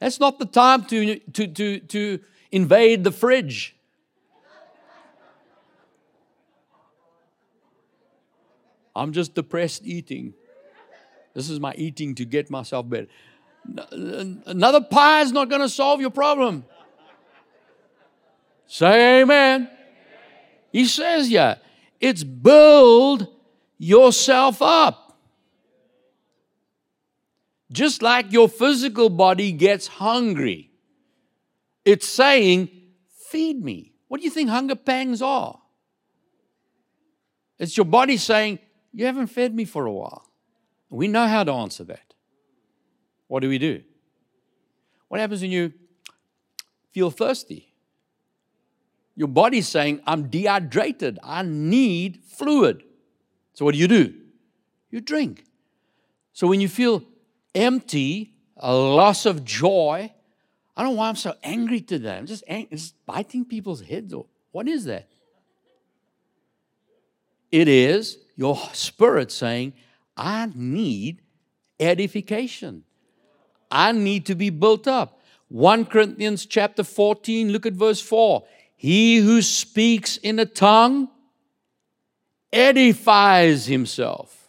That's 0.00 0.18
not 0.18 0.38
the 0.38 0.46
time 0.46 0.84
to, 0.86 1.18
to, 1.18 1.46
to, 1.46 1.78
to 1.80 2.20
invade 2.50 3.04
the 3.04 3.12
fridge. 3.12 3.76
I'm 8.96 9.12
just 9.12 9.34
depressed 9.34 9.82
eating. 9.86 10.34
This 11.32 11.48
is 11.48 11.60
my 11.60 11.74
eating 11.74 12.14
to 12.16 12.24
get 12.24 12.50
myself 12.50 12.88
better. 12.88 13.06
Another 13.92 14.80
pie 14.80 15.20
is 15.20 15.32
not 15.32 15.48
going 15.48 15.60
to 15.60 15.68
solve 15.68 16.00
your 16.00 16.10
problem. 16.10 16.64
Say 18.72 19.22
amen. 19.22 19.68
He 20.70 20.84
says, 20.84 21.28
yeah, 21.28 21.56
it's 21.98 22.22
build 22.22 23.26
yourself 23.78 24.62
up. 24.62 25.18
Just 27.72 28.00
like 28.00 28.30
your 28.30 28.48
physical 28.48 29.10
body 29.10 29.50
gets 29.50 29.88
hungry, 29.88 30.70
it's 31.84 32.06
saying, 32.06 32.68
feed 33.28 33.60
me. 33.60 33.92
What 34.06 34.20
do 34.20 34.24
you 34.24 34.30
think 34.30 34.48
hunger 34.48 34.76
pangs 34.76 35.20
are? 35.20 35.60
It's 37.58 37.76
your 37.76 37.86
body 37.86 38.18
saying, 38.18 38.60
You 38.92 39.06
haven't 39.06 39.26
fed 39.26 39.52
me 39.52 39.64
for 39.64 39.84
a 39.84 39.92
while. 39.92 40.30
We 40.90 41.08
know 41.08 41.26
how 41.26 41.42
to 41.42 41.52
answer 41.52 41.82
that. 41.84 42.14
What 43.26 43.40
do 43.40 43.48
we 43.48 43.58
do? 43.58 43.82
What 45.08 45.18
happens 45.18 45.42
when 45.42 45.50
you 45.50 45.72
feel 46.92 47.10
thirsty? 47.10 47.69
Your 49.20 49.28
body's 49.28 49.68
saying, 49.68 50.00
I'm 50.06 50.30
dehydrated. 50.30 51.18
I 51.22 51.42
need 51.42 52.22
fluid. 52.24 52.82
So, 53.52 53.66
what 53.66 53.74
do 53.74 53.78
you 53.78 53.86
do? 53.86 54.14
You 54.90 55.02
drink. 55.02 55.44
So, 56.32 56.46
when 56.46 56.62
you 56.62 56.70
feel 56.70 57.02
empty, 57.54 58.32
a 58.56 58.74
loss 58.74 59.26
of 59.26 59.44
joy, 59.44 60.10
I 60.74 60.82
don't 60.82 60.92
know 60.92 60.98
why 60.98 61.10
I'm 61.10 61.16
so 61.16 61.34
angry 61.42 61.82
today. 61.82 62.16
I'm 62.16 62.24
just, 62.24 62.44
ang- 62.48 62.68
just 62.70 62.94
biting 63.04 63.44
people's 63.44 63.82
heads 63.82 64.14
off. 64.14 64.24
What 64.52 64.66
is 64.66 64.86
that? 64.86 65.10
It 67.52 67.68
is 67.68 68.16
your 68.36 68.56
spirit 68.72 69.30
saying, 69.30 69.74
I 70.16 70.50
need 70.54 71.20
edification. 71.78 72.84
I 73.70 73.92
need 73.92 74.24
to 74.24 74.34
be 74.34 74.48
built 74.48 74.88
up. 74.88 75.20
1 75.48 75.84
Corinthians 75.84 76.46
chapter 76.46 76.82
14, 76.82 77.52
look 77.52 77.66
at 77.66 77.74
verse 77.74 78.00
4. 78.00 78.44
He 78.80 79.18
who 79.18 79.42
speaks 79.42 80.16
in 80.16 80.38
a 80.38 80.46
tongue 80.46 81.10
edifies 82.50 83.66
himself. 83.66 84.48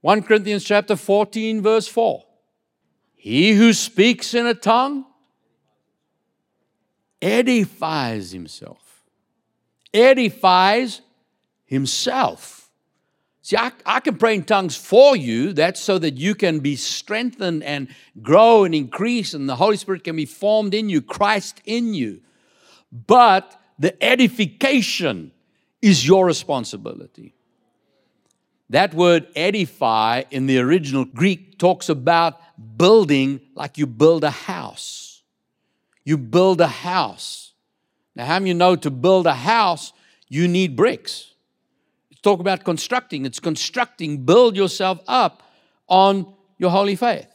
1 0.00 0.24
Corinthians 0.24 0.64
chapter 0.64 0.96
14, 0.96 1.62
verse 1.62 1.86
4. 1.86 2.24
He 3.14 3.52
who 3.52 3.72
speaks 3.74 4.34
in 4.34 4.44
a 4.44 4.54
tongue 4.54 5.04
edifies 7.22 8.32
himself. 8.32 9.04
Edifies 9.94 11.00
himself. 11.66 12.72
See, 13.42 13.56
I, 13.56 13.70
I, 13.86 14.00
can 14.00 14.16
pray 14.16 14.34
in 14.34 14.42
tongues 14.42 14.76
for 14.76 15.14
you. 15.14 15.52
That's 15.52 15.80
so 15.80 15.96
that 16.00 16.16
you 16.16 16.34
can 16.34 16.58
be 16.58 16.74
strengthened 16.74 17.62
and 17.62 17.86
grow 18.20 18.64
and 18.64 18.74
increase, 18.74 19.32
and 19.32 19.48
the 19.48 19.54
Holy 19.54 19.76
Spirit 19.76 20.02
can 20.02 20.16
be 20.16 20.26
formed 20.26 20.74
in 20.74 20.88
you, 20.88 21.00
Christ 21.00 21.62
in 21.64 21.94
you. 21.94 22.22
But 22.92 23.58
the 23.78 24.02
edification 24.02 25.32
is 25.80 26.06
your 26.06 26.26
responsibility. 26.26 27.34
That 28.70 28.94
word 28.94 29.26
edify 29.34 30.24
in 30.30 30.46
the 30.46 30.58
original 30.58 31.04
Greek 31.04 31.58
talks 31.58 31.88
about 31.88 32.40
building 32.76 33.40
like 33.54 33.78
you 33.78 33.86
build 33.86 34.22
a 34.22 34.30
house. 34.30 35.22
You 36.04 36.16
build 36.16 36.60
a 36.60 36.68
house. 36.68 37.52
Now, 38.14 38.26
how 38.26 38.38
many 38.38 38.50
you 38.50 38.54
know 38.54 38.76
to 38.76 38.90
build 38.90 39.26
a 39.26 39.34
house, 39.34 39.92
you 40.28 40.46
need 40.46 40.76
bricks? 40.76 41.34
It's 42.10 42.20
talk 42.20 42.40
about 42.40 42.64
constructing. 42.64 43.24
It's 43.24 43.40
constructing. 43.40 44.24
Build 44.24 44.56
yourself 44.56 45.00
up 45.08 45.42
on 45.88 46.32
your 46.58 46.70
holy 46.70 46.96
faith. 46.96 47.28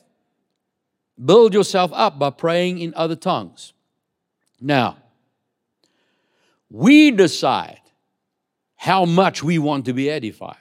Build 1.23 1.53
yourself 1.53 1.91
up 1.93 2.19
by 2.19 2.29
praying 2.29 2.79
in 2.79 2.93
other 2.95 3.15
tongues. 3.15 3.73
Now, 4.61 4.97
we 6.69 7.11
decide 7.11 7.81
how 8.75 9.05
much 9.05 9.43
we 9.43 9.57
want 9.57 9.85
to 9.85 9.93
be 9.93 10.09
edified. 10.09 10.57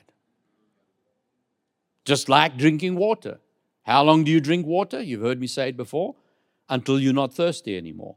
Just 2.04 2.28
like 2.28 2.56
drinking 2.56 2.96
water. 2.96 3.40
How 3.82 4.02
long 4.02 4.24
do 4.24 4.30
you 4.30 4.40
drink 4.40 4.66
water? 4.66 5.02
You've 5.02 5.22
heard 5.22 5.40
me 5.40 5.46
say 5.46 5.70
it 5.70 5.76
before. 5.76 6.14
Until 6.68 6.98
you're 6.98 7.12
not 7.12 7.34
thirsty 7.34 7.76
anymore. 7.76 8.16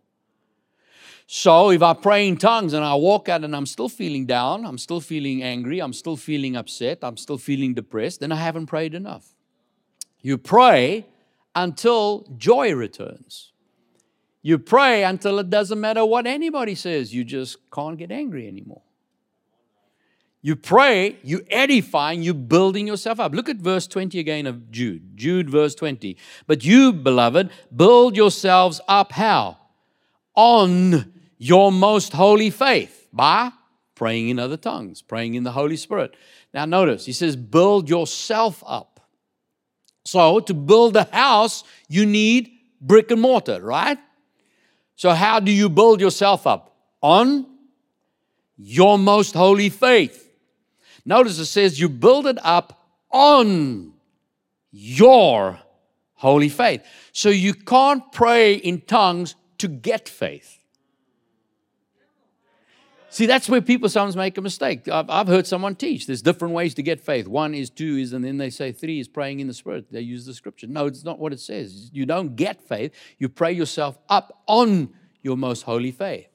So 1.29 1.71
if 1.71 1.81
I 1.81 1.93
pray 1.93 2.25
in 2.25 2.37
tongues 2.37 2.71
and 2.71 2.85
I 2.85 2.95
walk 2.95 3.27
out 3.27 3.43
and 3.43 3.53
I'm 3.53 3.65
still 3.65 3.89
feeling 3.89 4.25
down, 4.25 4.65
I'm 4.65 4.77
still 4.77 5.01
feeling 5.01 5.43
angry, 5.43 5.79
I'm 5.79 5.91
still 5.91 6.15
feeling 6.15 6.55
upset, 6.55 6.99
I'm 7.01 7.17
still 7.17 7.37
feeling 7.37 7.73
depressed, 7.73 8.21
then 8.21 8.31
I 8.31 8.37
haven't 8.37 8.67
prayed 8.67 8.93
enough. 8.93 9.35
You 10.21 10.37
pray 10.37 11.05
until 11.53 12.25
joy 12.37 12.73
returns. 12.73 13.51
You 14.47 14.57
pray 14.57 15.03
until 15.03 15.39
it 15.39 15.49
doesn't 15.49 15.77
matter 15.77 16.05
what 16.05 16.25
anybody 16.25 16.73
says, 16.73 17.13
you 17.13 17.25
just 17.25 17.57
can't 17.69 17.97
get 17.97 18.13
angry 18.13 18.47
anymore. 18.47 18.81
You 20.41 20.55
pray, 20.55 21.17
you 21.21 21.45
edifying, 21.49 22.23
you 22.23 22.33
building 22.33 22.87
yourself 22.87 23.19
up. 23.19 23.33
Look 23.33 23.49
at 23.49 23.57
verse 23.57 23.87
20 23.87 24.17
again 24.19 24.47
of 24.47 24.71
Jude. 24.71 25.17
Jude, 25.17 25.49
verse 25.49 25.75
20. 25.75 26.15
But 26.45 26.63
you, 26.63 26.93
beloved, 26.93 27.49
build 27.75 28.15
yourselves 28.15 28.79
up 28.87 29.11
how? 29.11 29.57
On 30.33 31.11
your 31.37 31.69
most 31.69 32.13
holy 32.13 32.49
faith 32.49 33.09
by 33.11 33.51
praying 33.95 34.29
in 34.29 34.39
other 34.39 34.55
tongues, 34.55 35.01
praying 35.01 35.33
in 35.33 35.43
the 35.43 35.51
Holy 35.51 35.75
Spirit. 35.75 36.15
Now, 36.53 36.63
notice, 36.63 37.05
he 37.05 37.11
says, 37.11 37.35
build 37.35 37.89
yourself 37.89 38.63
up. 38.65 39.01
So, 40.05 40.39
to 40.39 40.53
build 40.53 40.95
a 40.95 41.03
house, 41.11 41.65
you 41.89 42.05
need 42.05 42.49
brick 42.79 43.11
and 43.11 43.19
mortar, 43.19 43.61
right? 43.61 43.97
So, 44.97 45.11
how 45.11 45.39
do 45.39 45.51
you 45.51 45.69
build 45.69 46.01
yourself 46.01 46.47
up? 46.47 46.75
On 47.01 47.45
your 48.57 48.97
most 48.97 49.35
holy 49.35 49.69
faith. 49.69 50.27
Notice 51.05 51.37
it 51.37 51.45
says 51.45 51.79
you 51.79 51.87
build 51.87 52.25
it 52.25 52.39
up 52.43 52.83
on 53.11 53.93
your 54.71 55.59
holy 56.15 56.49
faith. 56.49 56.81
So, 57.11 57.29
you 57.29 57.53
can't 57.53 58.11
pray 58.11 58.55
in 58.55 58.81
tongues 58.81 59.35
to 59.59 59.67
get 59.67 60.09
faith. 60.09 60.56
See, 63.09 63.25
that's 63.25 63.47
where 63.47 63.61
people 63.61 63.87
sometimes 63.87 64.17
make 64.17 64.37
a 64.37 64.41
mistake. 64.41 64.87
I've, 64.89 65.09
I've, 65.09 65.27
heard 65.27 65.47
someone 65.47 65.75
teach 65.75 66.07
there's 66.07 66.21
different 66.21 66.53
ways 66.53 66.73
to 66.73 66.83
get 66.83 66.99
faith. 66.99 67.27
One 67.27 67.53
is, 67.53 67.69
two 67.69 67.97
is, 67.97 68.11
and 68.11 68.23
then 68.23 68.37
they 68.37 68.49
say 68.49 68.73
three 68.73 68.99
is 68.99 69.07
praying 69.07 69.39
in 69.39 69.47
the 69.47 69.53
Spirit. 69.53 69.85
They 69.91 70.01
use 70.01 70.25
the 70.25 70.33
scripture. 70.33 70.67
No, 70.67 70.87
it's 70.87 71.05
not 71.05 71.17
what 71.17 71.31
it 71.31 71.39
says. 71.39 71.89
You 71.93 72.05
don't 72.05 72.35
get 72.35 72.61
faith, 72.61 72.93
you 73.17 73.29
pray 73.29 73.53
yourself 73.53 73.97
up 74.09 74.43
on 74.45 74.89
your 75.21 75.37
most 75.37 75.63
holy 75.63 75.91
faith. 75.91 76.27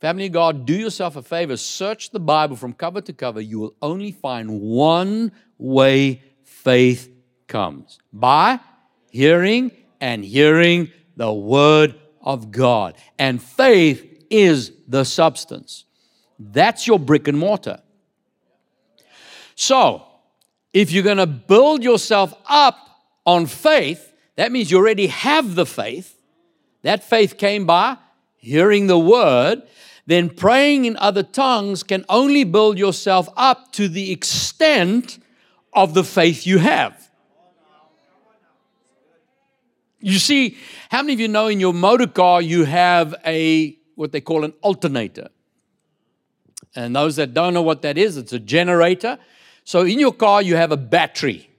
Family 0.00 0.26
of 0.26 0.32
God, 0.32 0.66
do 0.66 0.74
yourself 0.74 1.16
a 1.16 1.22
favor, 1.22 1.56
search 1.56 2.10
the 2.10 2.20
Bible 2.20 2.54
from 2.54 2.72
cover 2.72 3.00
to 3.00 3.12
cover. 3.12 3.40
You 3.40 3.58
will 3.58 3.74
only 3.82 4.12
find 4.12 4.60
one 4.60 5.32
way 5.58 6.22
faith 6.44 7.10
comes 7.48 7.98
by 8.12 8.60
hearing 9.10 9.72
and 10.00 10.24
hearing 10.24 10.92
the 11.16 11.32
Word 11.32 11.94
of 12.20 12.50
God. 12.50 12.96
And 13.18 13.42
faith 13.42 14.26
is 14.30 14.72
the 14.86 15.04
substance. 15.04 15.86
That's 16.38 16.86
your 16.86 16.98
brick 16.98 17.28
and 17.28 17.38
mortar. 17.38 17.80
So, 19.54 20.02
if 20.72 20.92
you're 20.92 21.02
going 21.02 21.16
to 21.16 21.26
build 21.26 21.82
yourself 21.82 22.34
up 22.46 22.76
on 23.24 23.46
faith, 23.46 24.12
that 24.36 24.52
means 24.52 24.70
you 24.70 24.76
already 24.76 25.06
have 25.06 25.54
the 25.54 25.64
faith. 25.64 26.18
That 26.82 27.02
faith 27.02 27.38
came 27.38 27.64
by 27.64 27.96
hearing 28.36 28.86
the 28.86 28.98
word. 28.98 29.62
Then 30.06 30.30
praying 30.30 30.84
in 30.84 30.96
other 30.98 31.22
tongues 31.22 31.82
can 31.82 32.04
only 32.08 32.44
build 32.44 32.78
yourself 32.78 33.28
up 33.36 33.72
to 33.72 33.88
the 33.88 34.12
extent 34.12 35.18
of 35.72 35.94
the 35.94 36.04
faith 36.04 36.46
you 36.46 36.58
have. 36.58 37.10
You 40.00 40.18
see, 40.18 40.56
how 40.90 41.02
many 41.02 41.14
of 41.14 41.20
you 41.20 41.28
know 41.28 41.48
in 41.48 41.58
your 41.58 41.74
motor 41.74 42.06
car 42.06 42.40
you 42.40 42.64
have 42.64 43.14
a 43.26 43.76
what 43.96 44.12
they 44.12 44.20
call 44.20 44.44
an 44.44 44.52
alternator? 44.62 45.28
And 46.76 46.94
those 46.94 47.16
that 47.16 47.34
don't 47.34 47.54
know 47.54 47.62
what 47.62 47.82
that 47.82 47.96
is, 47.96 48.16
it's 48.16 48.32
a 48.32 48.38
generator. 48.38 49.18
So 49.64 49.80
in 49.80 49.98
your 49.98 50.12
car, 50.12 50.42
you 50.42 50.56
have 50.56 50.70
a 50.70 50.76
battery. 50.76 51.50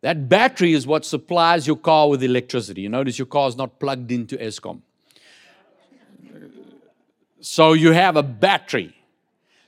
That 0.00 0.28
battery 0.28 0.72
is 0.72 0.86
what 0.86 1.04
supplies 1.04 1.66
your 1.66 1.76
car 1.76 2.08
with 2.08 2.22
electricity. 2.22 2.82
You 2.82 2.88
notice 2.88 3.18
your 3.18 3.26
car 3.26 3.48
is 3.48 3.56
not 3.56 3.80
plugged 3.80 4.12
into 4.12 4.36
Eskom. 4.36 4.80
So 7.40 7.72
you 7.72 7.92
have 7.92 8.16
a 8.16 8.22
battery. 8.22 8.94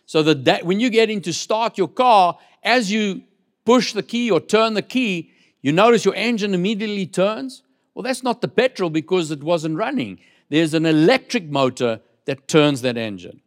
So 0.06 0.22
that 0.22 0.64
when 0.64 0.80
you 0.80 0.90
get 0.90 1.10
in 1.10 1.20
to 1.22 1.32
start 1.32 1.78
your 1.78 1.88
car, 1.88 2.38
as 2.62 2.90
you 2.90 3.22
push 3.64 3.92
the 3.92 4.02
key 4.02 4.30
or 4.30 4.40
turn 4.40 4.74
the 4.74 4.82
key, 4.82 5.30
you 5.62 5.72
notice 5.72 6.04
your 6.04 6.14
engine 6.14 6.54
immediately 6.54 7.06
turns. 7.06 7.62
Well, 7.94 8.02
that's 8.02 8.22
not 8.22 8.40
the 8.40 8.48
petrol 8.48 8.90
because 8.90 9.30
it 9.30 9.42
wasn't 9.42 9.76
running. 9.76 10.20
There's 10.48 10.74
an 10.74 10.86
electric 10.86 11.50
motor 11.50 12.00
that 12.24 12.48
turns 12.48 12.82
that 12.82 12.96
engine. 12.96 13.40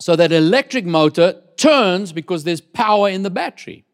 So 0.00 0.14
that 0.16 0.32
electric 0.32 0.84
motor 0.84 1.42
turns 1.56 2.12
because 2.12 2.44
there's 2.44 2.60
power 2.60 3.08
in 3.08 3.22
the 3.22 3.30
battery. 3.30 3.84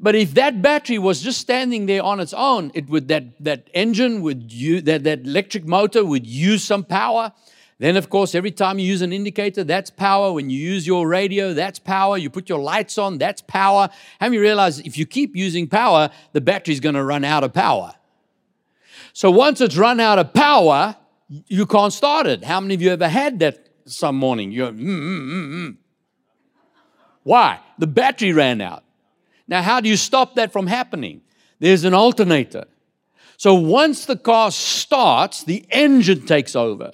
But 0.00 0.16
if 0.16 0.34
that 0.34 0.60
battery 0.60 0.98
was 0.98 1.22
just 1.22 1.40
standing 1.40 1.86
there 1.86 2.02
on 2.02 2.18
its 2.18 2.34
own, 2.34 2.72
it 2.74 2.88
would 2.88 3.08
that 3.08 3.42
that 3.44 3.68
engine 3.74 4.22
would 4.22 4.52
use 4.52 4.82
that, 4.84 5.04
that 5.04 5.20
electric 5.20 5.66
motor 5.66 6.04
would 6.04 6.26
use 6.26 6.64
some 6.64 6.84
power. 6.84 7.32
Then, 7.78 7.96
of 7.96 8.08
course, 8.08 8.34
every 8.34 8.50
time 8.50 8.78
you 8.78 8.86
use 8.86 9.02
an 9.02 9.12
indicator, 9.12 9.64
that's 9.64 9.90
power. 9.90 10.32
When 10.32 10.48
you 10.48 10.58
use 10.58 10.86
your 10.86 11.08
radio, 11.08 11.54
that's 11.54 11.78
power. 11.78 12.16
You 12.16 12.30
put 12.30 12.48
your 12.48 12.60
lights 12.60 12.98
on, 12.98 13.18
that's 13.18 13.42
power. 13.42 13.88
How 14.20 14.26
many 14.26 14.38
realize 14.38 14.80
if 14.80 14.96
you 14.96 15.06
keep 15.06 15.34
using 15.36 15.68
power, 15.68 16.10
the 16.32 16.40
battery's 16.40 16.80
going 16.80 16.94
to 16.94 17.04
run 17.04 17.24
out 17.24 17.44
of 17.44 17.52
power? 17.52 17.94
So 19.12 19.30
once 19.30 19.60
it's 19.60 19.76
run 19.76 20.00
out 20.00 20.18
of 20.18 20.32
power, 20.32 20.96
you 21.28 21.66
can't 21.66 21.92
start 21.92 22.26
it. 22.26 22.44
How 22.44 22.60
many 22.60 22.74
of 22.74 22.82
you 22.82 22.90
ever 22.90 23.08
had 23.08 23.38
that 23.40 23.63
some 23.86 24.16
morning. 24.16 24.52
You're, 24.52 24.70
mm, 24.70 24.78
mm, 24.78 25.28
mm, 25.28 25.52
mm. 25.52 25.76
Why? 27.22 27.60
The 27.78 27.86
battery 27.86 28.32
ran 28.32 28.60
out. 28.60 28.84
Now, 29.46 29.62
how 29.62 29.80
do 29.80 29.88
you 29.88 29.96
stop 29.96 30.36
that 30.36 30.52
from 30.52 30.66
happening? 30.66 31.22
There's 31.58 31.84
an 31.84 31.94
alternator. 31.94 32.64
So 33.36 33.54
once 33.54 34.06
the 34.06 34.16
car 34.16 34.50
starts, 34.50 35.44
the 35.44 35.64
engine 35.70 36.26
takes 36.26 36.54
over. 36.54 36.92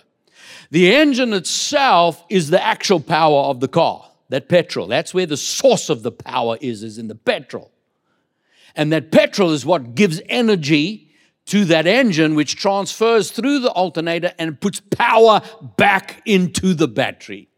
The 0.71 0.95
engine 0.95 1.33
itself 1.33 2.25
is 2.29 2.51
the 2.51 2.63
actual 2.65 3.01
power 3.01 3.43
of 3.43 3.61
the 3.61 3.69
car, 3.69 4.09
that 4.29 4.49
petrol. 4.49 4.87
That's 4.87 5.13
where 5.13 5.27
the 5.27 5.37
source 5.37 5.91
of 5.91 6.03
the 6.03 6.13
power 6.13 6.57
is, 6.61 6.83
is 6.83 6.99
in 6.99 7.09
the 7.09 7.15
petrol. 7.15 7.71
And 8.77 8.93
that 8.93 9.11
petrol 9.11 9.51
is 9.51 9.67
what 9.67 9.95
gives 9.95 10.21
energy 10.29 11.10
to 11.51 11.65
that 11.67 11.87
engine, 11.87 12.37
which 12.37 12.57
transfers 12.57 13.33
through 13.33 13.59
the 13.59 13.71
alternator 13.71 14.33
and 14.39 14.61
puts 14.61 14.81
power 14.81 15.43
back 15.77 16.23
into 16.25 16.75
the 16.75 16.87
battery. 16.87 17.49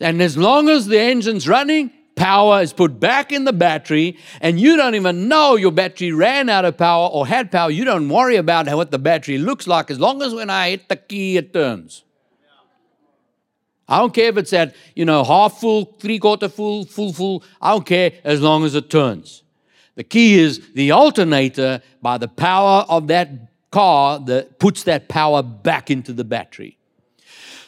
And 0.00 0.22
as 0.22 0.38
long 0.38 0.70
as 0.70 0.86
the 0.86 0.98
engine's 0.98 1.46
running, 1.46 1.92
power 2.16 2.62
is 2.62 2.72
put 2.72 2.98
back 2.98 3.32
in 3.32 3.44
the 3.44 3.52
battery, 3.52 4.16
and 4.40 4.58
you 4.58 4.76
don't 4.76 4.94
even 4.94 5.28
know 5.28 5.56
your 5.56 5.72
battery 5.72 6.10
ran 6.10 6.48
out 6.48 6.64
of 6.64 6.78
power 6.78 7.08
or 7.08 7.26
had 7.26 7.52
power. 7.52 7.70
You 7.70 7.84
don't 7.84 8.08
worry 8.08 8.36
about 8.36 8.66
what 8.74 8.90
the 8.90 8.98
battery 8.98 9.36
looks 9.36 9.66
like 9.66 9.90
as 9.90 10.00
long 10.00 10.22
as 10.22 10.32
when 10.32 10.48
I 10.48 10.70
hit 10.70 10.88
the 10.88 10.96
key, 10.96 11.36
it 11.36 11.52
turns. 11.52 12.02
I 13.86 13.98
don't 13.98 14.14
care 14.14 14.28
if 14.28 14.38
it's 14.38 14.52
at, 14.54 14.74
you 14.94 15.04
know, 15.04 15.22
half 15.22 15.60
full, 15.60 15.96
three 15.98 16.18
quarter 16.18 16.48
full, 16.48 16.84
full, 16.84 17.12
full. 17.12 17.42
I 17.60 17.72
don't 17.72 17.84
care 17.84 18.12
as 18.24 18.40
long 18.40 18.64
as 18.64 18.74
it 18.74 18.88
turns. 18.88 19.42
The 20.00 20.04
key 20.04 20.38
is 20.38 20.62
the 20.72 20.92
alternator, 20.92 21.82
by 22.00 22.16
the 22.16 22.26
power 22.26 22.86
of 22.88 23.08
that 23.08 23.28
car, 23.70 24.18
that 24.20 24.58
puts 24.58 24.84
that 24.84 25.10
power 25.10 25.42
back 25.42 25.90
into 25.90 26.14
the 26.14 26.24
battery. 26.24 26.78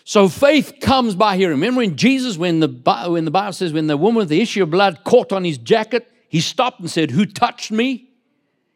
So 0.04 0.30
faith 0.30 0.76
comes 0.80 1.14
by 1.14 1.36
hearing. 1.36 1.58
Remember 1.58 1.80
when 1.80 1.94
Jesus, 1.94 2.38
when 2.38 2.60
the, 2.60 2.68
when 3.08 3.26
the 3.26 3.30
Bible 3.30 3.52
says, 3.52 3.74
when 3.74 3.86
the 3.86 3.98
woman 3.98 4.20
with 4.20 4.30
the 4.30 4.40
issue 4.40 4.62
of 4.62 4.70
blood 4.70 5.04
caught 5.04 5.30
on 5.30 5.44
his 5.44 5.58
jacket, 5.58 6.10
he 6.30 6.40
stopped 6.40 6.80
and 6.80 6.90
said, 6.90 7.10
Who 7.10 7.26
touched 7.26 7.70
me? 7.70 8.08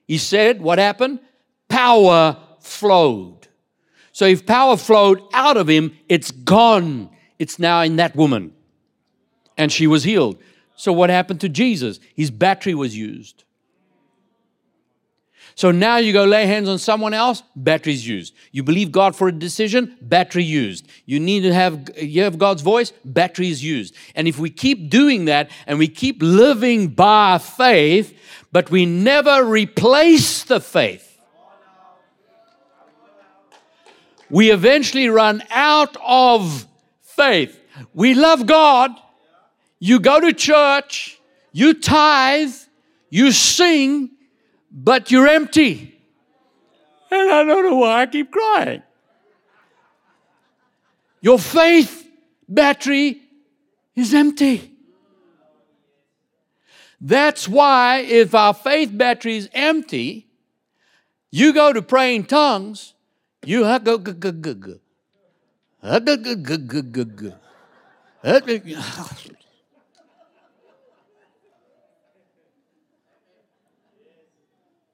He 0.06 0.18
said, 0.18 0.60
What 0.60 0.78
happened? 0.78 1.20
Power 1.70 2.36
flowed. 2.60 3.48
So 4.12 4.26
if 4.26 4.44
power 4.44 4.76
flowed 4.76 5.22
out 5.32 5.56
of 5.56 5.66
him, 5.66 5.96
it's 6.10 6.30
gone. 6.30 7.08
It's 7.38 7.58
now 7.58 7.80
in 7.80 7.96
that 7.96 8.14
woman. 8.16 8.52
And 9.56 9.72
she 9.72 9.86
was 9.86 10.04
healed. 10.04 10.36
So, 10.78 10.92
what 10.92 11.08
happened 11.08 11.40
to 11.40 11.48
Jesus? 11.48 11.98
His 12.14 12.30
battery 12.30 12.74
was 12.74 12.94
used. 12.94 13.44
So 15.56 15.70
now 15.70 15.96
you 15.96 16.12
go 16.12 16.24
lay 16.24 16.44
hands 16.44 16.68
on 16.68 16.78
someone 16.78 17.14
else, 17.14 17.42
battery's 17.56 18.06
used. 18.06 18.34
You 18.52 18.62
believe 18.62 18.92
God 18.92 19.16
for 19.16 19.28
a 19.28 19.32
decision, 19.32 19.96
battery 20.02 20.44
used. 20.44 20.86
You 21.06 21.18
need 21.18 21.44
to 21.44 21.54
have 21.54 21.88
you 21.96 22.24
have 22.24 22.36
God's 22.36 22.60
voice, 22.60 22.92
battery 23.06 23.48
is 23.48 23.64
used. 23.64 23.94
And 24.14 24.28
if 24.28 24.38
we 24.38 24.50
keep 24.50 24.90
doing 24.90 25.24
that 25.24 25.50
and 25.66 25.78
we 25.78 25.88
keep 25.88 26.18
living 26.20 26.88
by 26.88 27.38
faith, 27.38 28.14
but 28.52 28.70
we 28.70 28.84
never 28.84 29.42
replace 29.44 30.44
the 30.44 30.60
faith, 30.60 31.18
we 34.28 34.50
eventually 34.50 35.08
run 35.08 35.42
out 35.48 35.96
of 36.06 36.66
faith. 37.00 37.58
We 37.94 38.12
love 38.12 38.46
God, 38.46 38.90
you 39.78 40.00
go 40.00 40.20
to 40.20 40.34
church, 40.34 41.18
you 41.52 41.72
tithe, 41.72 42.52
you 43.08 43.32
sing, 43.32 44.10
but 44.76 45.10
you're 45.10 45.26
empty. 45.26 45.98
And 47.10 47.30
I 47.30 47.42
don't 47.44 47.64
know 47.64 47.76
why 47.76 48.02
I 48.02 48.06
keep 48.06 48.30
crying. 48.30 48.82
Your 51.22 51.38
faith 51.38 52.06
battery 52.46 53.22
is 53.94 54.12
empty. 54.12 54.72
That's 57.00 57.48
why, 57.48 58.00
if 58.00 58.34
our 58.34 58.52
faith 58.54 58.90
battery 58.92 59.36
is 59.36 59.48
empty, 59.52 60.26
you 61.30 61.52
go 61.52 61.72
to 61.72 61.82
praying 61.82 62.24
tongues, 62.24 62.94
you 63.44 63.62
go, 63.62 63.78
go, 63.78 63.98
go, 63.98 64.32
go, 64.32 64.54
go. 64.54 64.78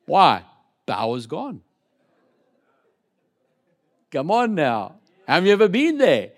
Why? 0.07 0.45
Power's 0.87 1.27
gone. 1.27 1.61
Come 4.11 4.31
on 4.31 4.55
now. 4.55 4.97
Have 5.27 5.47
you 5.47 5.53
ever 5.53 5.69
been 5.69 5.99
there? 5.99 6.31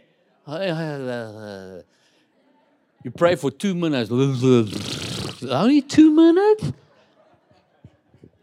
You 3.02 3.10
pray 3.16 3.34
for 3.34 3.50
two 3.50 3.74
minutes. 3.74 4.10
Only 4.10 5.82
two 5.82 6.10
minutes? 6.10 6.72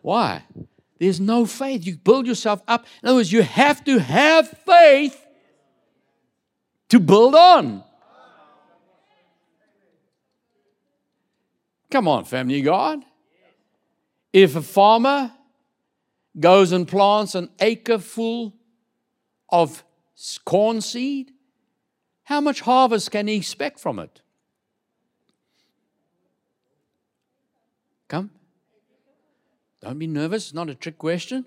Why? 0.01 0.43
There's 0.99 1.19
no 1.19 1.45
faith. 1.45 1.85
You 1.85 1.97
build 1.97 2.27
yourself 2.27 2.61
up. 2.67 2.85
In 3.01 3.09
other 3.09 3.17
words, 3.17 3.31
you 3.31 3.41
have 3.41 3.83
to 3.85 3.99
have 3.99 4.49
faith 4.49 5.25
to 6.89 6.99
build 6.99 7.35
on. 7.35 7.83
Come 11.89 12.07
on, 12.07 12.25
family 12.25 12.61
God. 12.61 13.03
If 14.33 14.55
a 14.55 14.61
farmer 14.61 15.31
goes 16.39 16.71
and 16.71 16.87
plants 16.87 17.35
an 17.35 17.49
acre 17.59 17.99
full 17.99 18.55
of 19.49 19.83
corn 20.45 20.81
seed, 20.81 21.31
how 22.23 22.39
much 22.39 22.61
harvest 22.61 23.11
can 23.11 23.27
he 23.27 23.35
expect 23.35 23.79
from 23.79 23.99
it? 23.99 24.21
Come. 28.07 28.31
Don't 29.81 29.99
be 29.99 30.07
nervous, 30.07 30.45
it's 30.45 30.53
not 30.53 30.69
a 30.69 30.75
trick 30.75 30.97
question. 30.97 31.45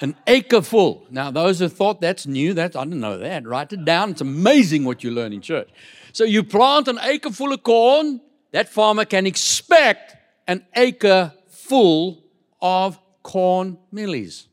An 0.00 0.14
acre 0.26 0.62
full. 0.62 1.06
Now, 1.10 1.30
those 1.30 1.58
who 1.58 1.68
thought 1.68 2.00
that's 2.00 2.26
new, 2.26 2.54
that's 2.54 2.76
I 2.76 2.84
didn't 2.84 3.00
know 3.00 3.18
that. 3.18 3.46
Write 3.46 3.72
it 3.72 3.84
down. 3.84 4.10
It's 4.10 4.20
amazing 4.20 4.84
what 4.84 5.02
you 5.02 5.10
learn 5.10 5.32
in 5.32 5.40
church. 5.40 5.68
So 6.12 6.22
you 6.24 6.44
plant 6.44 6.86
an 6.86 7.00
acre 7.02 7.30
full 7.30 7.52
of 7.52 7.62
corn, 7.64 8.20
that 8.52 8.68
farmer 8.68 9.04
can 9.04 9.26
expect 9.26 10.16
an 10.46 10.64
acre 10.76 11.32
full 11.68 12.24
of 12.60 12.98
corn 13.22 13.78
mealies. 13.92 14.46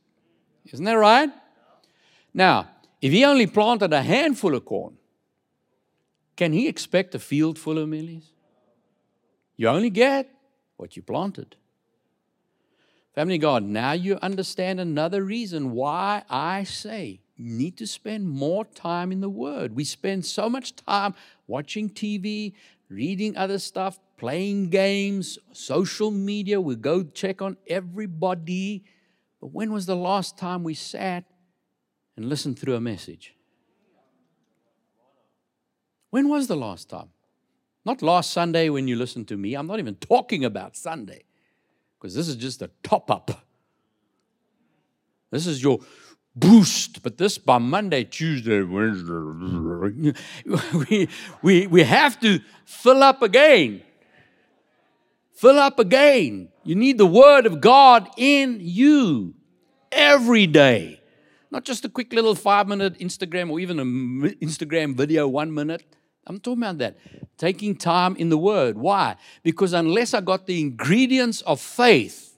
Isn't 0.72 0.86
that 0.86 0.94
right? 0.94 1.30
Now, 2.34 2.68
if 3.02 3.12
he 3.12 3.24
only 3.24 3.48
planted 3.48 3.94
a 3.94 4.02
handful 4.02 4.56
of 4.56 4.66
corn, 4.66 4.98
can 6.36 6.52
he 6.52 6.68
expect 6.68 7.16
a 7.16 7.20
field 7.20 7.58
full 7.58 7.78
of 7.78 7.88
mealies? 7.88 8.26
You 9.56 9.70
only 9.70 9.90
get 9.90 10.30
what 10.76 10.98
you 10.98 11.02
planted. 11.02 11.56
Family 13.14 13.38
God, 13.38 13.64
now 13.64 13.94
you 13.94 14.20
understand 14.22 14.82
another 14.82 15.24
reason 15.24 15.72
why 15.72 16.24
I 16.30 16.66
say 16.66 17.22
you 17.38 17.54
need 17.54 17.78
to 17.78 17.88
spend 17.88 18.28
more 18.28 18.66
time 18.66 19.14
in 19.14 19.22
the 19.22 19.30
Word. 19.30 19.74
We 19.74 19.86
spend 19.86 20.26
so 20.26 20.50
much 20.50 20.76
time 20.76 21.16
watching 21.48 21.90
TV, 21.90 22.54
reading 22.90 23.38
other 23.38 23.60
stuff, 23.60 24.00
playing 24.18 24.70
games, 24.70 25.38
social 25.52 26.12
media. 26.12 26.60
We 26.62 26.76
go 26.76 27.04
check 27.04 27.42
on 27.42 27.58
everybody. 27.68 28.84
But 29.42 29.48
when 29.48 29.72
was 29.72 29.86
the 29.86 29.96
last 29.96 30.38
time 30.38 30.64
we 30.64 30.74
sat 30.74 31.26
and 32.16 32.28
listened 32.28 32.60
through 32.60 32.76
a 32.76 32.82
message? 32.82 33.36
When 36.10 36.30
was 36.30 36.48
the 36.48 36.56
last 36.56 36.90
time? 36.90 37.10
Not 37.86 38.02
last 38.02 38.32
Sunday 38.32 38.70
when 38.70 38.88
you 38.88 38.96
listened 38.96 39.28
to 39.28 39.38
me. 39.38 39.54
I'm 39.54 39.68
not 39.68 39.80
even 39.80 39.96
talking 39.96 40.46
about 40.46 40.76
Sunday 40.76 41.24
because 42.00 42.16
this 42.16 42.28
is 42.28 42.36
just 42.36 42.62
a 42.62 42.72
top 42.84 43.12
up. 43.12 43.46
This 45.30 45.46
is 45.46 45.62
your 45.62 45.80
boost. 46.36 47.04
But 47.04 47.18
this 47.18 47.38
by 47.38 47.58
Monday, 47.58 48.04
Tuesday, 48.04 48.62
Wednesday, 48.62 50.14
we, 50.90 51.10
we, 51.42 51.68
we 51.68 51.84
have 51.84 52.20
to 52.22 52.40
fill 52.66 53.04
up 53.04 53.22
again. 53.22 53.82
Fill 55.36 55.60
up 55.60 55.80
again. 55.80 56.50
You 56.64 56.76
need 56.76 56.98
the 56.98 57.06
Word 57.06 57.46
of 57.46 57.60
God 57.60 58.10
in 58.18 58.60
you 58.62 59.36
every 59.92 60.48
day. 60.48 61.02
Not 61.52 61.66
just 61.66 61.84
a 61.86 61.90
quick 61.90 62.14
little 62.14 62.36
five 62.36 62.68
minute 62.68 62.98
Instagram 63.00 63.52
or 63.52 63.60
even 63.60 63.80
an 63.80 64.36
Instagram 64.42 64.96
video, 64.96 65.28
one 65.28 65.54
minute. 65.54 65.84
I'm 66.26 66.40
talking 66.40 66.64
about 66.64 66.78
that. 66.80 66.98
Taking 67.38 67.76
time 67.76 68.16
in 68.16 68.30
the 68.30 68.38
Word. 68.38 68.78
Why? 68.78 69.18
Because 69.44 69.74
unless 69.74 70.14
I 70.14 70.22
got 70.22 70.48
the 70.48 70.60
ingredients 70.60 71.42
of 71.42 71.60
faith 71.60 72.38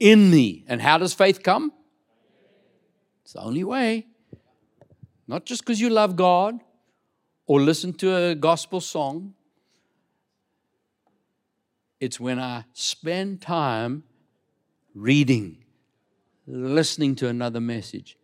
in 0.00 0.30
me, 0.30 0.64
and 0.66 0.82
how 0.82 0.98
does 0.98 1.14
faith 1.14 1.42
come? 1.42 1.72
It's 3.22 3.32
the 3.32 3.40
only 3.40 3.64
way. 3.64 4.06
Not 5.26 5.46
just 5.46 5.62
because 5.62 5.80
you 5.80 5.88
love 5.88 6.16
God 6.16 6.60
or 7.46 7.60
listen 7.60 7.92
to 7.94 8.14
a 8.14 8.34
gospel 8.34 8.80
song. 8.80 9.34
It's 12.04 12.20
when 12.20 12.38
I 12.38 12.66
spend 12.74 13.40
time 13.40 14.04
reading, 14.94 15.64
listening 16.46 17.14
to 17.16 17.28
another 17.28 17.62
message. 17.62 18.18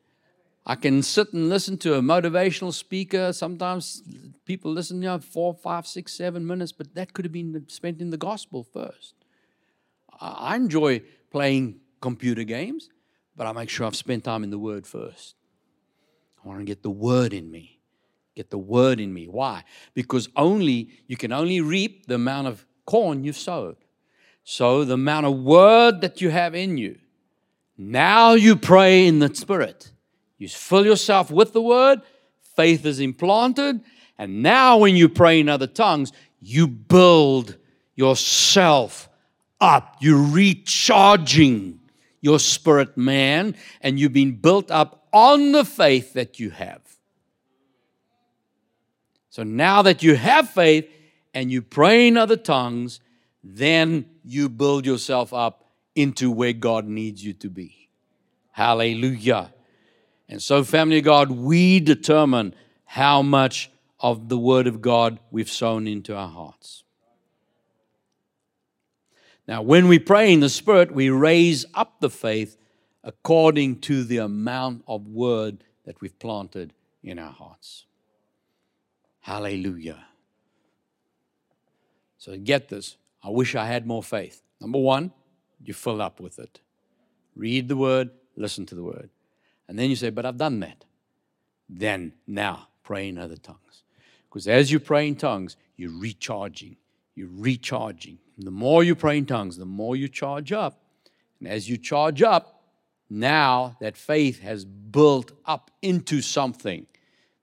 I 0.67 0.75
can 0.75 1.03
sit 1.03 1.33
and 1.33 1.49
listen 1.49 1.79
to 1.79 1.95
a 1.95 2.03
motivational 2.03 2.75
speaker. 2.75 3.33
Sometimes 3.33 4.03
people 4.45 4.71
listen, 4.71 5.01
you 5.01 5.09
know, 5.09 5.19
four, 5.19 5.55
five, 5.55 5.87
six, 5.87 6.13
seven 6.13 6.47
minutes, 6.47 6.73
but 6.73 6.95
that 6.95 7.15
could 7.15 7.25
have 7.25 7.33
been 7.33 7.65
spent 7.69 8.03
in 8.03 8.11
the 8.11 8.19
gospel 8.19 8.65
first. 8.65 9.15
I 10.21 10.57
enjoy 10.57 11.01
playing 11.31 11.81
computer 12.03 12.45
games, 12.45 12.91
but 13.35 13.47
I 13.47 13.53
make 13.53 13.71
sure 13.71 13.87
I've 13.87 13.97
spent 13.97 14.25
time 14.25 14.45
in 14.45 14.51
the 14.51 14.59
Word 14.59 14.87
first. 14.87 15.37
I 16.45 16.47
want 16.47 16.61
to 16.61 16.67
get 16.67 16.83
the 16.83 16.91
Word 16.91 17.33
in 17.33 17.51
me. 17.51 17.81
Get 18.37 18.51
the 18.51 18.59
Word 18.59 19.01
in 19.01 19.15
me. 19.15 19.27
Why? 19.27 19.65
Because 19.95 20.29
only 20.37 20.91
you 21.07 21.17
can 21.17 21.33
only 21.33 21.63
reap 21.63 22.09
the 22.09 22.17
amount 22.17 22.47
of 22.47 22.67
corn 22.91 23.23
you've 23.23 23.37
sowed. 23.37 23.77
So 24.43 24.85
the 24.85 24.95
amount 24.95 25.27
of 25.27 25.37
Word 25.37 26.01
that 26.01 26.21
you 26.21 26.31
have 26.31 26.57
in 26.57 26.77
you. 26.77 26.99
Now 27.79 28.33
you 28.33 28.57
pray 28.57 29.07
in 29.07 29.21
the 29.21 29.33
Spirit. 29.33 29.93
You 30.39 30.49
fill 30.49 30.85
yourself 30.85 31.31
with 31.31 31.53
the 31.53 31.63
Word. 31.63 32.01
Faith 32.57 32.85
is 32.85 32.99
implanted. 32.99 33.81
And 34.19 34.43
now 34.43 34.79
when 34.79 34.97
you 34.97 35.09
pray 35.09 35.39
in 35.39 35.49
other 35.49 35.69
tongues, 35.69 36.13
you 36.41 36.67
build 36.67 37.57
yourself 37.95 39.09
up. 39.61 39.97
You're 40.01 40.27
recharging 40.27 41.79
your 42.21 42.41
spirit 42.41 42.99
man, 42.99 43.55
and 43.81 43.99
you've 43.99 44.13
been 44.13 44.33
built 44.33 44.71
up 44.71 45.07
on 45.13 45.53
the 45.53 45.65
faith 45.65 46.13
that 46.15 46.39
you 46.41 46.51
have. 46.51 46.83
So 49.31 49.43
now 49.43 49.83
that 49.83 50.03
you 50.03 50.17
have 50.17 50.51
faith 50.51 50.91
and 51.35 51.51
you 51.51 51.63
pray 51.63 52.09
in 52.09 52.17
other 52.17 52.37
tongues, 52.37 53.01
then 53.43 54.07
you 54.25 54.49
build 54.49 54.85
yourself 54.85 55.33
up 55.33 55.65
into 55.95 56.31
where 56.31 56.53
God 56.53 56.87
needs 56.87 57.25
you 57.25 57.33
to 57.35 57.49
be. 57.49 57.89
Hallelujah. 58.53 59.53
And 60.29 60.43
so, 60.43 60.63
family 60.65 60.99
of 60.99 61.05
God, 61.05 61.31
we 61.31 61.81
determine 61.81 62.55
how 62.85 63.23
much 63.23 63.71
of 63.99 64.29
the 64.29 64.39
Word 64.39 64.67
of 64.67 64.81
God 64.81 65.19
we've 65.31 65.51
sown 65.51 65.87
into 65.87 66.15
our 66.15 66.29
hearts. 66.29 66.85
Now, 69.47 69.63
when 69.63 69.89
we 69.89 69.99
pray 69.99 70.33
in 70.33 70.41
the 70.41 70.49
Spirit, 70.49 70.93
we 70.93 71.11
raise 71.11 71.67
up 71.75 72.01
the 72.01 72.11
faith 72.11 72.57
according 73.03 73.81
to 73.81 74.05
the 74.05 74.19
amount 74.19 74.85
of 74.87 75.09
Word 75.09 75.65
that 75.85 76.01
we've 76.01 76.19
planted 76.19 76.73
in 77.03 77.19
our 77.19 77.33
hearts. 77.33 77.87
Hallelujah. 79.21 80.05
So, 82.21 82.37
get 82.37 82.69
this. 82.69 82.99
I 83.25 83.31
wish 83.31 83.55
I 83.55 83.65
had 83.65 83.87
more 83.87 84.03
faith. 84.03 84.43
Number 84.61 84.79
one, 84.79 85.11
you 85.65 85.73
fill 85.73 86.03
up 86.03 86.21
with 86.21 86.39
it. 86.39 86.61
Read 87.35 87.67
the 87.67 87.79
Word, 87.79 88.11
listen 88.37 88.67
to 88.67 88.75
the 88.75 88.83
Word. 88.83 89.09
And 89.67 89.79
then 89.79 89.89
you 89.89 89.97
say, 89.97 90.11
But 90.11 90.27
I've 90.27 90.37
done 90.37 90.61
that. 90.61 90.85
Then, 91.67 92.13
now, 92.27 92.69
pray 92.83 93.09
in 93.09 93.17
other 93.17 93.37
tongues. 93.37 93.85
Because 94.29 94.47
as 94.47 94.71
you 94.71 94.79
pray 94.79 95.09
in 95.09 95.17
tongues, 95.17 95.57
you're 95.77 95.99
recharging. 95.99 96.77
You're 97.15 97.31
recharging. 97.33 98.19
And 98.37 98.47
the 98.47 98.51
more 98.51 98.85
you 98.85 98.95
pray 98.95 99.17
in 99.17 99.25
tongues, 99.25 99.57
the 99.57 99.65
more 99.65 99.97
you 99.97 100.07
charge 100.07 100.53
up. 100.53 100.79
And 101.39 101.49
as 101.49 101.71
you 101.71 101.79
charge 101.79 102.21
up, 102.21 102.65
now 103.09 103.77
that 103.81 103.97
faith 103.97 104.41
has 104.41 104.67
built 104.67 105.33
up 105.47 105.71
into 105.81 106.21
something 106.21 106.87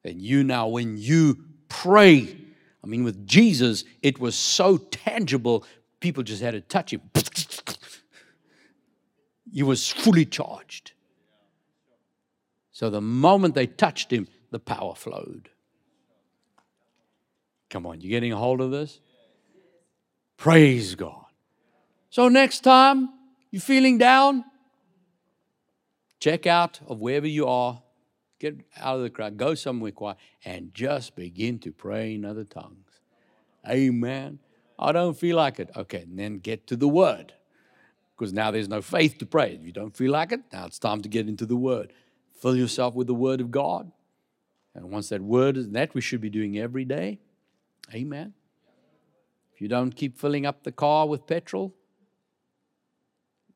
that 0.04 0.18
you 0.18 0.44
now, 0.44 0.68
when 0.68 0.98
you 0.98 1.46
pray, 1.68 2.36
I 2.88 2.90
mean, 2.90 3.04
with 3.04 3.28
Jesus, 3.28 3.84
it 4.02 4.18
was 4.18 4.34
so 4.34 4.78
tangible, 4.78 5.66
people 6.00 6.24
just 6.24 6.42
had 6.42 6.52
to 6.52 6.62
touch 6.62 6.94
him. 6.94 7.02
He 9.52 9.62
was 9.62 9.92
fully 9.92 10.24
charged. 10.24 10.94
So 12.72 12.90
the 12.90 13.02
moment 13.02 13.56
they 13.56 13.68
touched 13.68 14.10
him, 14.10 14.30
the 14.52 14.60
power 14.60 14.96
flowed. 14.96 15.50
Come 17.70 17.86
on, 17.86 18.00
you 18.00 18.10
getting 18.10 18.32
a 18.32 18.38
hold 18.38 18.62
of 18.62 18.72
this? 18.72 19.02
Praise 20.38 20.96
God. 20.96 21.26
So 22.10 22.30
next 22.30 22.62
time 22.62 23.10
you're 23.52 23.60
feeling 23.60 23.98
down, 23.98 24.46
check 26.22 26.48
out 26.48 26.80
of 26.88 27.02
wherever 27.02 27.28
you 27.28 27.48
are, 27.48 27.82
get 28.40 28.58
out 28.78 28.98
of 28.98 29.02
the 29.04 29.10
crowd, 29.10 29.38
go 29.38 29.56
somewhere 29.56 29.92
quiet, 29.92 30.18
and 30.46 30.74
just 30.74 31.16
begin 31.16 31.60
to 31.60 31.72
pray 31.72 32.16
in 32.16 32.26
other 32.26 32.44
tongues. 32.44 33.00
Amen. 33.68 34.40
I 34.80 34.92
don't 34.92 35.18
feel 35.18 35.38
like 35.38 35.60
it. 35.60 35.70
Okay, 35.76 36.02
and 36.02 36.18
then 36.18 36.40
get 36.40 36.68
to 36.68 36.76
the 36.76 36.88
word. 36.88 37.34
Because 38.16 38.34
now 38.34 38.52
there's 38.52 38.70
no 38.70 38.82
faith 38.82 39.18
to 39.20 39.26
pray. 39.26 39.58
If 39.60 39.66
you 39.66 39.72
don't 39.72 39.96
feel 39.96 40.12
like 40.12 40.32
it, 40.32 40.42
now 40.52 40.66
it's 40.66 40.80
time 40.80 41.02
to 41.02 41.10
get 41.10 41.28
into 41.28 41.46
the 41.46 41.56
word. 41.56 41.94
Fill 42.40 42.56
yourself 42.56 42.96
with 42.96 43.08
the 43.08 43.14
word 43.14 43.42
of 43.42 43.52
God. 43.52 43.92
And 44.74 44.92
once 44.92 45.10
that 45.10 45.22
word 45.22 45.58
is 45.58 45.70
that 45.70 45.94
we 45.94 46.02
should 46.02 46.22
be 46.22 46.30
doing 46.30 46.58
every 46.58 46.86
day, 46.86 47.20
Amen. 47.94 48.34
If 49.54 49.62
you 49.62 49.68
don't 49.68 49.96
keep 49.96 50.18
filling 50.20 50.46
up 50.46 50.64
the 50.64 50.72
car 50.72 51.08
with 51.08 51.26
petrol, 51.26 51.74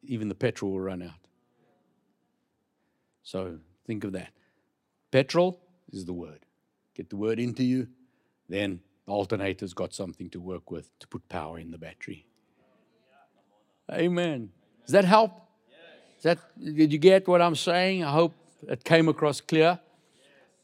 even 0.04 0.30
the 0.30 0.36
petrol 0.36 0.72
will 0.72 0.82
run 0.82 1.04
out. 1.04 1.28
So 3.24 3.60
think 3.86 4.04
of 4.04 4.14
that. 4.14 4.32
Petrol 5.12 5.60
is 5.92 6.06
the 6.06 6.14
word. 6.14 6.46
Get 6.96 7.10
the 7.10 7.18
word 7.18 7.40
into 7.40 7.64
you, 7.64 7.88
then 8.48 8.80
the 9.06 9.12
alternator's 9.12 9.74
got 9.74 9.94
something 9.94 10.30
to 10.30 10.40
work 10.40 10.72
with 10.72 10.98
to 11.00 11.08
put 11.08 11.28
power 11.30 11.60
in 11.60 11.72
the 11.72 11.78
battery. 11.78 12.26
Amen. 13.92 14.50
Does 14.86 14.94
that 14.94 15.06
help? 15.06 15.34
Is 16.18 16.24
that 16.24 16.40
did 16.64 16.94
you 16.94 17.00
get 17.00 17.28
what 17.28 17.42
I'm 17.42 17.56
saying? 17.56 18.04
I 18.04 18.12
hope 18.12 18.34
it 18.68 18.84
came 18.84 19.10
across 19.10 19.42
clear. 19.42 19.80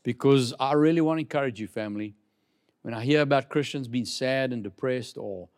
Because 0.03 0.53
I 0.57 0.73
really 0.73 1.01
want 1.01 1.17
to 1.17 1.21
encourage 1.21 1.59
you, 1.59 1.67
family. 1.67 2.15
When 2.83 2.93
I 2.93 3.03
hear 3.03 3.21
about 3.21 3.49
Christians 3.49 3.89
being 3.89 4.05
sad 4.05 4.53
and 4.53 4.63
depressed 4.63 5.17
or 5.17 5.49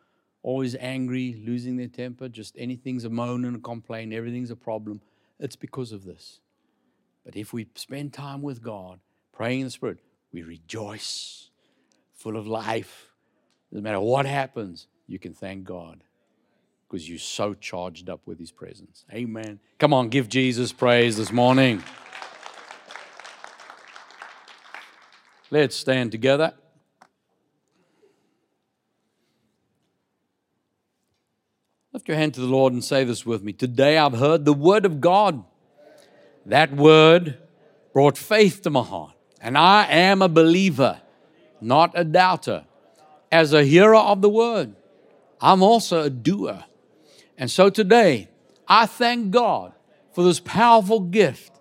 always 0.42 0.76
angry, 0.76 1.44
losing 1.46 1.78
their 1.78 1.88
temper, 1.88 2.30
just 2.30 2.56
anything's 2.58 3.06
a 3.06 3.10
moan 3.10 3.46
and 3.46 3.58
a 3.58 3.60
complaint, 3.60 4.14
everything's 4.14 4.50
a 4.50 4.56
problem, 4.56 5.02
it's 5.40 5.56
because 5.56 5.92
of 5.92 6.06
this. 6.06 6.40
But 7.26 7.36
if 7.36 7.54
we 7.54 7.68
spend 7.76 8.14
time 8.14 8.42
with 8.42 8.62
God, 8.62 9.00
praying 9.34 9.62
in 9.62 9.68
the 9.68 9.72
Spirit, 9.72 10.00
we 10.32 10.44
rejoice, 10.44 11.50
full 12.14 12.38
of 12.38 12.48
life. 12.48 13.14
No 13.72 13.82
matter 13.82 14.00
what 14.00 14.26
happens, 14.26 14.88
you 15.08 15.20
can 15.20 15.34
thank 15.34 15.64
God 15.64 16.04
because 16.88 17.08
you're 17.08 17.20
so 17.20 17.54
charged 17.54 18.10
up 18.10 18.22
with 18.26 18.40
His 18.40 18.52
presence. 18.52 19.06
Amen. 19.14 19.60
Come 19.78 19.94
on, 19.94 20.10
give 20.10 20.28
Jesus 20.28 20.74
praise 20.74 21.18
this 21.18 21.32
morning. 21.32 21.84
Let's 25.52 25.76
stand 25.76 26.12
together. 26.12 26.54
Lift 31.92 32.08
your 32.08 32.18
hand 32.18 32.36
to 32.36 32.40
the 32.42 32.48
Lord 32.48 32.72
and 32.74 32.84
say 32.84 33.04
this 33.04 33.26
with 33.26 33.44
me. 33.44 33.52
Today 33.52 33.98
I've 33.98 34.14
heard 34.14 34.46
the 34.46 34.54
word 34.54 34.86
of 34.86 35.02
God. 35.02 35.44
That 36.50 36.76
word 36.76 37.38
brought 37.94 38.18
faith 38.18 38.64
to 38.64 38.72
my 38.72 38.82
heart. 38.82 39.14
And 39.40 39.56
I 39.56 39.86
am 39.86 40.22
a 40.24 40.28
believer, 40.28 41.00
not 41.62 41.92
a 41.94 42.04
doubter. 42.04 42.66
As 43.32 43.54
a 43.54 43.64
hearer 43.64 43.96
of 43.96 44.24
the 44.24 44.30
word, 44.30 44.76
I'm 45.40 45.62
also 45.62 46.02
a 46.02 46.10
doer. 46.10 46.66
And 47.38 47.52
so 47.52 47.70
today, 47.70 48.30
I 48.68 48.88
thank 48.88 49.30
God 49.30 49.74
for 50.14 50.24
this 50.24 50.40
powerful 50.40 51.00
gift 51.02 51.52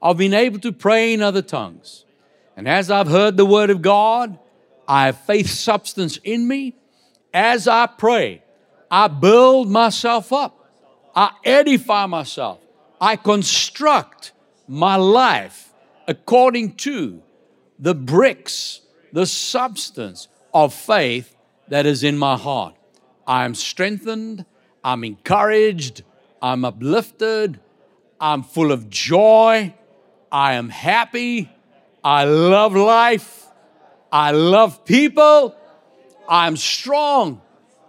of 0.00 0.16
being 0.16 0.32
able 0.32 0.58
to 0.60 0.72
pray 0.72 1.12
in 1.12 1.20
other 1.20 1.42
tongues. 1.42 2.06
And 2.56 2.66
as 2.66 2.90
I've 2.90 3.08
heard 3.08 3.36
the 3.36 3.44
word 3.44 3.68
of 3.68 3.82
God, 3.82 4.38
I 4.88 5.06
have 5.06 5.18
faith 5.18 5.50
substance 5.50 6.18
in 6.24 6.48
me. 6.48 6.76
As 7.34 7.68
I 7.68 7.86
pray, 7.86 8.42
I 8.90 9.08
build 9.08 9.70
myself 9.70 10.32
up. 10.32 10.66
I 11.14 11.32
edify 11.44 12.06
myself. 12.06 12.59
I 13.00 13.16
construct 13.16 14.32
my 14.68 14.96
life 14.96 15.72
according 16.06 16.74
to 16.76 17.22
the 17.78 17.94
bricks, 17.94 18.82
the 19.12 19.26
substance 19.26 20.28
of 20.52 20.74
faith 20.74 21.34
that 21.68 21.86
is 21.86 22.04
in 22.04 22.18
my 22.18 22.36
heart. 22.36 22.74
I 23.26 23.44
am 23.44 23.54
strengthened. 23.54 24.44
I'm 24.84 25.04
encouraged. 25.04 26.02
I'm 26.42 26.64
uplifted. 26.64 27.60
I'm 28.20 28.42
full 28.42 28.70
of 28.70 28.90
joy. 28.90 29.74
I 30.30 30.54
am 30.54 30.68
happy. 30.68 31.50
I 32.04 32.24
love 32.24 32.74
life. 32.74 33.46
I 34.12 34.32
love 34.32 34.84
people. 34.84 35.54
I'm 36.28 36.56
strong, 36.56 37.40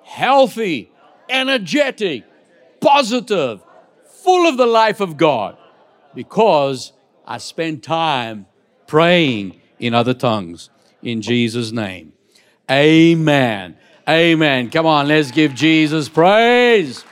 healthy, 0.03 0.91
energetic, 1.29 2.23
positive, 2.79 3.61
full 4.23 4.47
of 4.47 4.57
the 4.57 4.65
life 4.65 5.01
of 5.01 5.17
God 5.17 5.57
because 6.13 6.93
I 7.25 7.37
spend 7.37 7.83
time 7.83 8.45
praying 8.87 9.59
in 9.79 9.93
other 9.93 10.13
tongues 10.13 10.69
in 11.01 11.21
Jesus' 11.21 11.71
name. 11.71 12.13
Amen. 12.69 13.77
Amen. 14.07 14.69
Come 14.69 14.85
on, 14.85 15.07
let's 15.07 15.31
give 15.31 15.53
Jesus 15.53 16.09
praise. 16.09 17.03